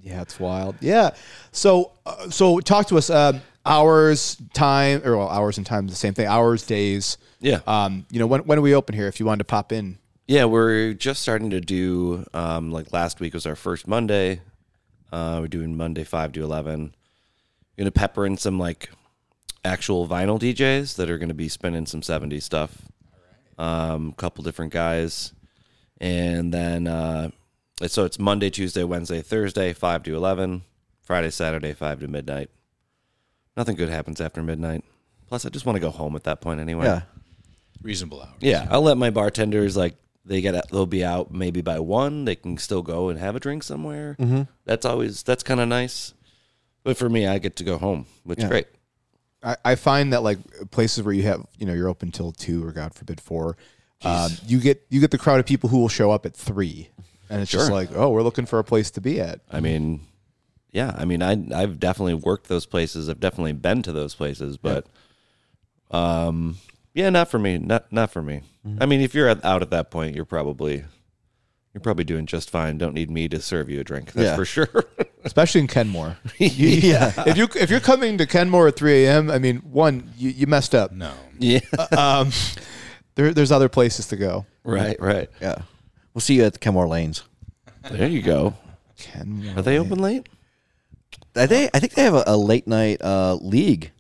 [0.03, 0.77] Yeah, it's wild.
[0.81, 1.11] Yeah.
[1.53, 3.09] So, uh, so talk to us.
[3.11, 6.27] Um, hours, time, or well, hours and time, the same thing.
[6.27, 7.17] Hours, days.
[7.41, 7.61] Yeah.
[7.67, 9.09] Um, you know, when when do we open here?
[9.09, 13.19] If you wanted to pop in, Yeah, we're just starting to do um, like last
[13.21, 14.41] week was our first Monday.
[15.11, 16.95] Uh, we're doing Monday five to eleven.
[17.81, 18.91] We're gonna pepper in some like
[19.65, 22.83] actual vinyl DJs that are gonna be spinning some '70s stuff.
[23.57, 25.33] Um, couple different guys,
[25.99, 27.31] and then uh,
[27.87, 30.65] so it's Monday, Tuesday, Wednesday, Thursday, five to eleven.
[31.01, 32.51] Friday, Saturday, five to midnight.
[33.57, 34.85] Nothing good happens after midnight.
[35.29, 36.85] Plus, I just want to go home at that point anyway.
[36.85, 37.03] yeah
[37.81, 38.37] Reasonable hours.
[38.41, 42.27] Yeah, I'll let my bartenders like they get they'll be out maybe by one.
[42.27, 44.17] They can still go and have a drink somewhere.
[44.21, 44.43] Mm-hmm.
[44.67, 46.13] That's always that's kind of nice.
[46.83, 48.49] But for me, I get to go home, which is Yeah.
[48.51, 48.67] great.
[49.43, 50.39] I, I find that like
[50.71, 53.57] places where you have, you know, you're open till two or God forbid four.
[54.03, 56.89] Um, you get you get the crowd of people who will show up at three,
[57.29, 57.75] and it's just Sure.
[57.75, 59.41] like, oh, we're looking for a place to be at.
[59.51, 60.01] I mean,
[60.73, 63.09] yeah, I mean, I I've definitely worked those places.
[63.11, 64.87] I've definitely been to those places, but
[65.91, 66.57] um,
[66.95, 67.59] yeah, not for me.
[67.59, 68.41] Not not for me.
[68.79, 70.85] I mean, if you're at, out at that point, you're probably
[71.75, 72.79] you're probably doing just fine.
[72.79, 74.13] Don't need me to serve you a drink.
[74.13, 74.37] That's Yeah.
[74.37, 74.85] for sure.
[75.25, 76.17] especially in Kenmore.
[76.39, 80.31] yeah if you if you're coming to Kenmore at 3 a.m., I mean, one, you,
[80.31, 80.93] you messed up.
[80.93, 81.13] No.
[81.39, 81.61] yeah.
[81.93, 82.31] Um,
[83.15, 84.47] there, there's other places to go.
[84.65, 84.97] right.
[85.01, 85.29] Right.
[85.41, 85.63] yeah
[86.15, 87.23] we'll see you at the Kenmore Lanes
[87.91, 88.55] There you go.
[88.99, 89.59] Kenmore.
[89.59, 90.29] Are they open late?
[91.37, 93.93] I think I think they have a, a late night uh, league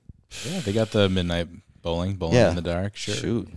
[0.45, 1.49] Yeah, they got the midnight
[1.83, 2.51] bowling, bowling Yeah.
[2.51, 2.97] in the dark.
[2.97, 3.15] Sure.
[3.15, 3.49] Shoot.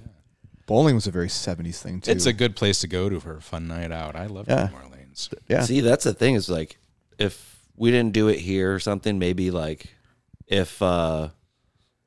[0.65, 2.11] Bowling was a very 70s thing too.
[2.11, 4.15] It's a good place to go to for a fun night out.
[4.15, 4.69] I love Yeah.
[4.71, 5.29] New Orleans.
[5.47, 6.77] yeah See, that's the thing is like
[7.17, 9.87] if we didn't do it here or something, maybe like
[10.47, 11.29] if uh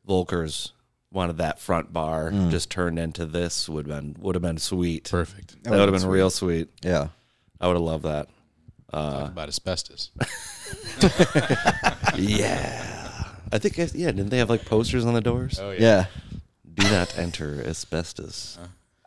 [0.09, 0.71] Voelkers
[1.13, 5.09] wanted that front bar just turned into this would have been would have been sweet.
[5.11, 5.63] Perfect.
[5.65, 6.69] That would have been real sweet.
[6.83, 7.09] Yeah.
[7.61, 8.29] I would have loved that.
[8.93, 10.11] Talk about asbestos.
[12.17, 12.93] Yeah.
[13.53, 15.59] I think I- yeah, didn't they have like posters on the doors?
[15.61, 16.07] Oh Yeah.
[16.77, 18.59] Do not enter asbestos.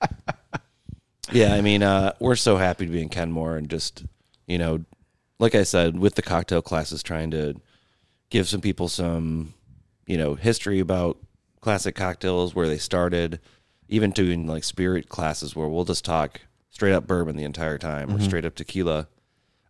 [1.31, 4.05] yeah, I mean, uh, we're so happy to be in Kenmore and just,
[4.47, 4.83] you know,
[5.37, 7.55] like I said, with the cocktail classes, trying to
[8.29, 9.53] give some people some,
[10.05, 11.17] you know, history about
[11.61, 13.39] classic cocktails, where they started,
[13.87, 18.15] even doing like spirit classes where we'll just talk straight up bourbon the entire time
[18.15, 19.07] or straight up tequila.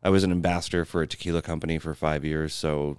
[0.03, 2.97] I was an ambassador for a tequila company for five years, so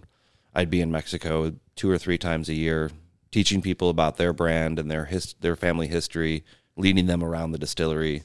[0.55, 2.90] I'd be in Mexico two or three times a year,
[3.31, 6.45] teaching people about their brand and their his, their family history,
[6.76, 8.24] leading them around the distillery,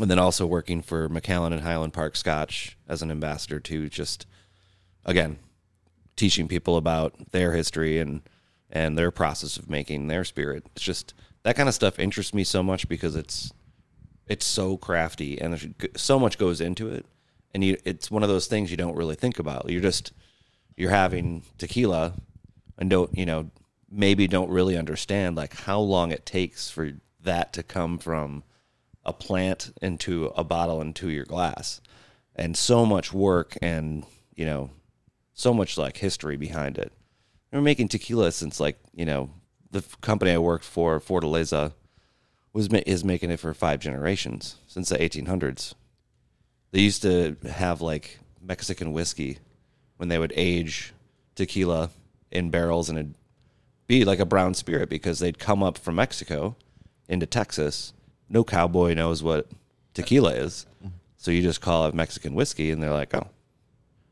[0.00, 3.88] and then also working for Macallan and Highland Park Scotch as an ambassador too.
[3.88, 4.26] Just
[5.04, 5.38] again,
[6.16, 8.22] teaching people about their history and
[8.70, 10.64] and their process of making their spirit.
[10.74, 13.52] It's just that kind of stuff interests me so much because it's
[14.26, 15.66] it's so crafty and there's
[15.96, 17.04] so much goes into it
[17.52, 20.12] and you it's one of those things you don't really think about you're just
[20.76, 22.14] you're having tequila
[22.78, 23.50] and don't you know
[23.90, 28.42] maybe don't really understand like how long it takes for that to come from
[29.04, 31.80] a plant into a bottle into your glass
[32.36, 34.70] and so much work and you know
[35.32, 36.92] so much like history behind it
[37.52, 39.30] we're making tequila since like you know
[39.70, 41.72] the company i worked for fortaleza
[42.52, 45.74] was is making it for five generations since the 1800s.
[46.72, 49.38] They used to have like Mexican whiskey
[49.96, 50.92] when they would age
[51.34, 51.90] tequila
[52.30, 53.14] in barrels and it'd
[53.90, 56.54] be like a brown spirit because they'd come up from Mexico
[57.08, 57.92] into Texas.
[58.28, 59.48] No cowboy knows what
[59.94, 60.64] tequila is.
[61.16, 63.26] So you just call it Mexican whiskey and they're like, "Oh,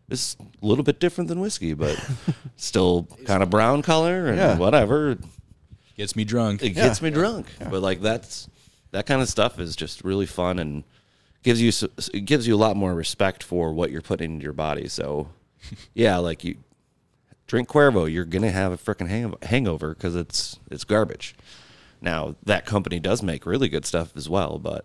[0.09, 1.97] it's a little bit different than whiskey, but
[2.57, 4.57] still kind of brown color and Yeah.
[4.59, 5.17] whatever."
[5.97, 6.63] Gets me drunk.
[6.63, 7.47] it gets me drunk.
[7.59, 8.49] But like that's
[8.91, 10.83] that kind of stuff is just really fun and
[11.45, 11.71] gives you
[12.13, 14.89] it gives you a lot more respect for what you're putting into your body.
[14.89, 15.29] So
[15.95, 16.57] yeah, like you
[17.49, 21.35] drink Cuervo, you're gonna have a freaking hang- hangover because it's it's garbage.
[22.01, 24.85] Now that company does make really good stuff as well, but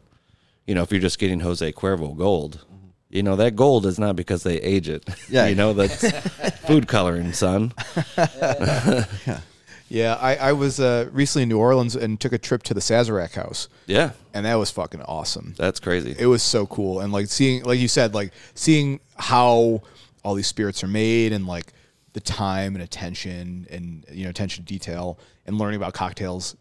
[0.66, 2.66] you know if you're just getting Jose Cuervo Gold.
[3.10, 5.08] You know that gold is not because they age it.
[5.30, 5.46] Yeah.
[5.46, 6.10] you know that's
[6.66, 7.72] food coloring, son.
[9.90, 12.80] Yeah, I, I was uh, recently in New Orleans and took a trip to the
[12.80, 15.54] Sazerac house, Yeah, and that was fucking awesome.
[15.56, 16.16] that's crazy.
[16.18, 19.84] It was so cool, and like seeing, like you said, like seeing how
[20.24, 21.74] all these spirits are made, and like
[22.14, 26.56] the time and attention, and you know, attention to detail, and learning about cocktails.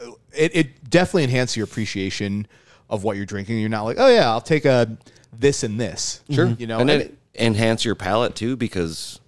[0.00, 2.46] Uh, it, it definitely enhances your appreciation
[2.90, 3.58] of what you're drinking.
[3.58, 4.96] You're not like, oh yeah, I'll take a
[5.32, 6.22] this and this.
[6.24, 6.34] Mm-hmm.
[6.34, 9.20] Sure, you know, and and then enhance your palate too because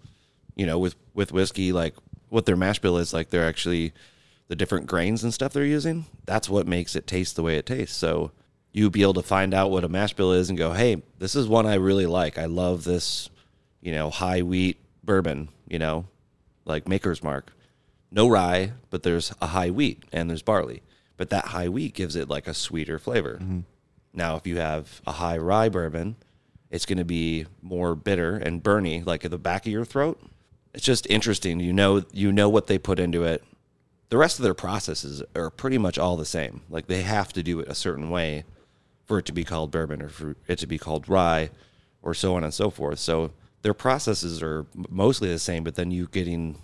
[0.56, 1.94] you know with with whiskey like
[2.28, 3.92] what their mash bill is like they're actually
[4.48, 7.66] the different grains and stuff they're using that's what makes it taste the way it
[7.66, 8.32] tastes so
[8.72, 11.36] you be able to find out what a mash bill is and go hey this
[11.36, 13.30] is one i really like i love this
[13.80, 16.06] you know high wheat bourbon you know
[16.66, 17.52] like maker's mark
[18.10, 20.82] no rye but there's a high wheat and there's barley
[21.20, 23.60] but that high wheat gives it like a sweeter flavor mm-hmm.
[24.14, 26.16] now, if you have a high rye bourbon,
[26.70, 30.18] it's going to be more bitter and burny, like at the back of your throat.
[30.72, 31.60] It's just interesting.
[31.60, 33.44] You know, you know what they put into it.
[34.08, 36.62] The rest of their processes are pretty much all the same.
[36.70, 38.44] Like they have to do it a certain way
[39.04, 41.50] for it to be called bourbon or for it to be called rye
[42.00, 42.98] or so on and so forth.
[42.98, 43.32] So
[43.62, 46.58] their processes are mostly the same, but then you getting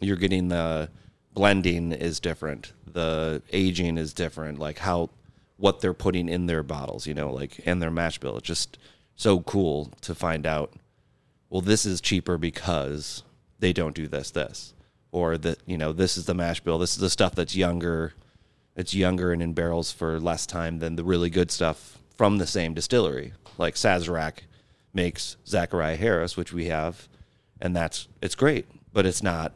[0.00, 0.88] you're getting the
[1.34, 2.72] blending is different.
[2.86, 4.58] The aging is different.
[4.58, 5.10] Like how
[5.56, 8.36] what they're putting in their bottles, you know, like and their mash bill.
[8.36, 8.78] It's just
[9.16, 10.72] so cool to find out.
[11.50, 13.22] Well, this is cheaper because
[13.58, 14.74] they don't do this, this,
[15.12, 16.78] or that you know this is the mash bill.
[16.78, 18.14] This is the stuff that's younger.
[18.76, 22.46] It's younger and in barrels for less time than the really good stuff from the
[22.46, 23.32] same distillery.
[23.58, 24.40] Like Sazerac
[24.92, 27.08] makes Zackariah Harris, which we have,
[27.60, 29.52] and that's it's great, but it's not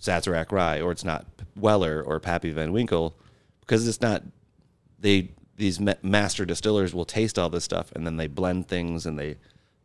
[0.00, 1.26] Sazerac Rye or it's not
[1.56, 3.14] Weller or Pappy Van Winkle
[3.60, 4.22] because it's not
[4.98, 9.18] they these master distillers will taste all this stuff and then they blend things and
[9.18, 9.36] they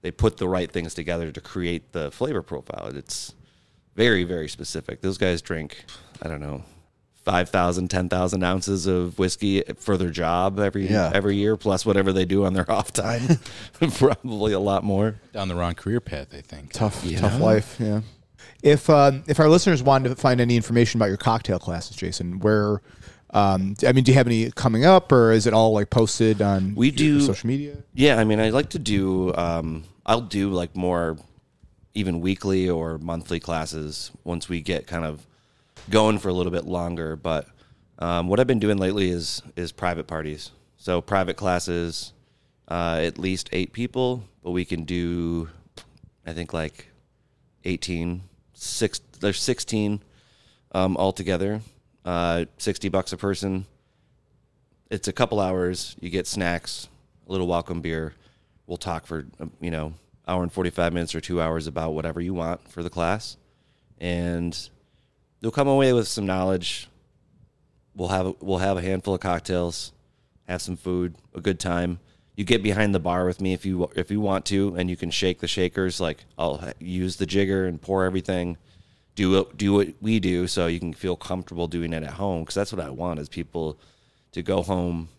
[0.01, 2.87] they put the right things together to create the flavor profile.
[2.95, 3.35] It's
[3.95, 5.01] very very specific.
[5.01, 5.85] Those guys drink
[6.21, 6.63] I don't know
[7.27, 11.11] 5,000 10,000 ounces of whiskey for their job every Yeah.
[11.13, 13.39] every year plus whatever they do on their off time.
[13.73, 15.15] Probably a lot more.
[15.33, 16.71] Down the wrong career path, I think.
[16.71, 17.75] tough, tough life.
[17.79, 18.01] Yeah.
[18.63, 22.39] If um, if our listeners wanted to find any information about your cocktail classes, Jason,
[22.39, 22.81] where,
[23.31, 26.41] um, I mean, do you have any coming up, or is it all like posted
[26.41, 27.75] on We your do- social media?
[27.93, 29.33] Yeah, I mean, I like to do.
[29.35, 31.17] Um, I'll do like more,
[31.93, 35.27] even weekly or monthly classes once we get kind of
[35.89, 37.15] going for a little bit longer.
[37.15, 37.47] But
[37.99, 40.51] Um, what I've been doing lately is is private parties.
[40.77, 42.13] So private classes,
[42.67, 45.49] uh, at least eight people, but we can do,
[46.25, 46.89] I think like
[47.63, 48.21] 18,
[48.53, 49.01] six.
[49.19, 50.01] There's 16
[50.73, 51.61] um, altogether.
[52.05, 53.65] Uh, 60 bucks a person.
[54.91, 55.95] It's a couple hours.
[55.99, 56.87] You get snacks,
[57.27, 58.13] a little welcome beer.
[58.67, 59.93] We'll talk for um, you know
[60.27, 63.37] hour and 45 minutes or two hours about whatever you want for the class,
[63.99, 64.69] and
[65.41, 66.89] you'll come away with some knowledge.
[67.95, 69.91] We'll have we'll have a handful of cocktails,
[70.47, 71.99] have some food, a good time.
[72.35, 74.95] You get behind the bar with me if you if you want to, and you
[74.95, 75.99] can shake the shakers.
[75.99, 78.57] Like I'll use the jigger and pour everything.
[79.15, 82.43] Do what do what we do, so you can feel comfortable doing it at home.
[82.43, 83.79] Because that's what I want is people
[84.33, 85.09] to go home,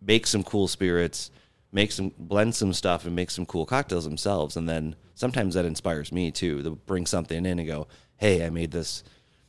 [0.00, 1.30] make some cool spirits,
[1.70, 4.56] make some blend some stuff, and make some cool cocktails themselves.
[4.56, 7.86] And then sometimes that inspires me too to bring something in and go,
[8.16, 9.04] "Hey, I made this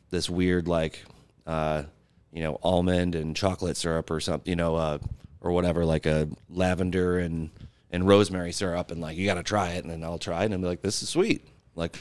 [0.10, 1.04] this weird like
[1.46, 1.84] uh,
[2.32, 4.98] you know almond and chocolate syrup or something, you know, uh,
[5.42, 7.50] or whatever, like a lavender and
[7.92, 10.46] and rosemary syrup, and like you got to try it, and then I'll try it,
[10.46, 11.98] and I'm like, this is sweet, like."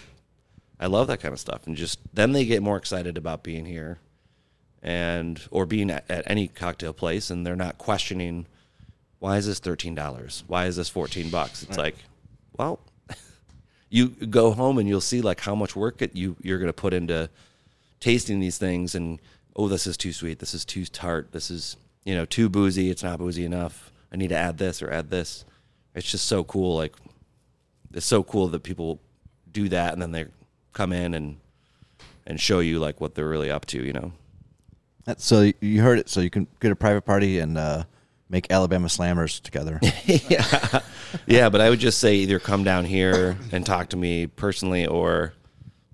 [0.79, 3.65] I love that kind of stuff, and just then they get more excited about being
[3.65, 3.99] here,
[4.83, 8.47] and or being at, at any cocktail place, and they're not questioning
[9.19, 11.63] why is this thirteen dollars, why is this fourteen bucks.
[11.63, 11.97] It's like,
[12.59, 12.81] well,
[13.89, 16.75] you go home and you'll see like how much work it, you you're going to
[16.75, 17.31] put into
[18.01, 19.21] tasting these things, and
[19.55, 22.91] oh, this is too sweet, this is too tart, this is you know too boozy,
[22.91, 23.93] it's not boozy enough.
[24.13, 25.45] I need to add this or add this.
[25.95, 26.95] It's just so cool, like
[27.93, 29.01] it's so cool that people
[29.51, 30.27] do that and then they
[30.73, 31.39] come in and
[32.27, 34.13] and show you like what they're really up to you know
[35.05, 36.09] That's- So you heard it.
[36.11, 37.85] So you can get a private party and uh,
[38.29, 39.81] make Alabama Slammers together.
[40.05, 40.81] yeah
[41.27, 44.85] yeah but i would just say either come down here and talk to me personally
[44.87, 45.33] or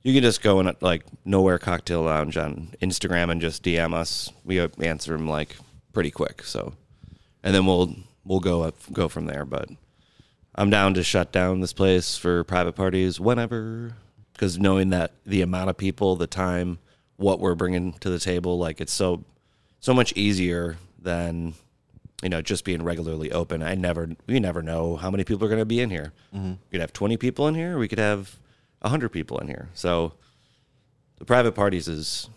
[0.03, 4.31] you can just go in like nowhere cocktail lounge on instagram and just dm us.
[4.45, 5.57] We answer them like
[5.93, 6.75] pretty quick so.
[7.43, 7.95] And then we'll
[8.25, 9.69] we'll go up, go from there but
[10.55, 13.97] i'm down to shut down this place for private parties whenever.
[14.33, 16.79] Because knowing that the amount of people the time
[17.17, 19.25] what we're bringing to the table like it's so
[19.81, 21.55] so much easier than
[22.23, 23.63] you know just being regularly open.
[23.63, 26.13] I never we never know how many people are going to be in here.
[26.35, 26.51] Mm-hmm.
[26.51, 27.77] We could have 20 people in here.
[27.77, 28.39] We could have
[28.83, 30.13] 100 people in here so
[31.19, 32.29] the private parties is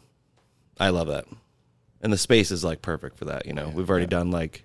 [0.80, 1.26] i love that
[2.02, 4.64] and the space is like perfect for that you know we've already done like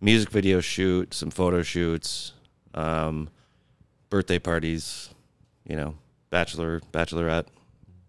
[0.00, 2.32] music video shoot some photo shoots
[2.74, 3.28] um,
[4.10, 5.08] birthday parties
[5.66, 5.94] you know
[6.30, 7.46] bachelor bachelorette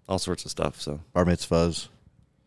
[0.10, 1.88] all sorts of stuff so Bar mitzvahs.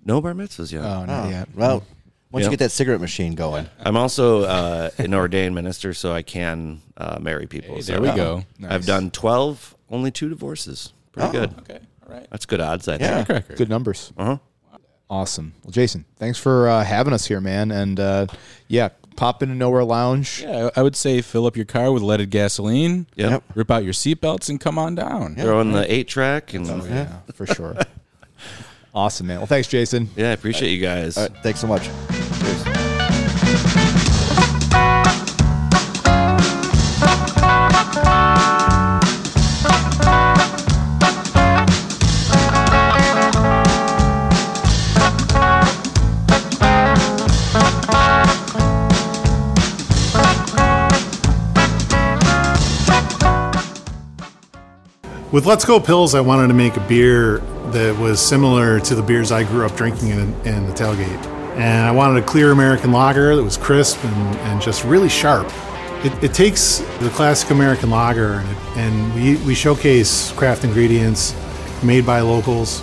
[0.04, 1.48] no bar mitzvahs yet Oh, not Oh, yet.
[1.54, 1.82] Well,
[2.30, 2.46] once Yeah.
[2.46, 3.68] you get that cigarette machine going.
[3.80, 7.74] I'm also uh, an ordained minister, so I can uh, marry people.
[7.74, 8.44] Hey, So there we go.
[8.62, 10.92] I've done 12, only two divorces.
[11.12, 11.32] Pretty Oh.
[11.32, 11.58] good.
[11.60, 11.78] Okay,
[12.08, 12.26] all right.
[12.30, 12.98] That's good odds, I Yeah.
[12.98, 13.26] think.
[13.26, 13.56] Track record.
[13.58, 14.12] Good numbers.
[14.16, 14.38] Uh-huh.
[15.08, 15.54] Awesome.
[15.64, 17.72] Well, Jason, thanks for uh, having us here, man.
[17.72, 18.26] And uh,
[18.68, 20.40] yeah, pop into Nowhere Lounge.
[20.42, 23.08] Yeah, I would say fill up your car with leaded gasoline.
[23.16, 23.30] Yep.
[23.30, 23.42] Yep.
[23.56, 25.34] Rip out your seatbelts and come on down.
[25.34, 27.76] Throw in the eight track, and Oh, yeah, for sure.
[28.94, 29.38] awesome, man.
[29.38, 30.10] Well, thanks, Jason.
[30.14, 31.16] yeah, I appreciate you guys.
[31.18, 31.90] All right, thanks so much.
[55.32, 57.38] With Let's Go Pills, I wanted to make a beer
[57.70, 61.24] that was similar to the beers I grew up drinking in, in the tailgate.
[61.54, 65.46] And I wanted a clear American lager that was crisp and, and just really sharp.
[66.04, 71.36] It, it takes the classic American lager and, and we, we showcase craft ingredients
[71.84, 72.82] made by locals,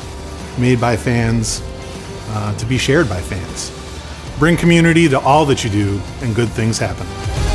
[0.58, 1.62] made by fans,
[2.30, 3.74] uh, to be shared by fans.
[4.40, 7.47] Bring community to all that you do, and good things happen.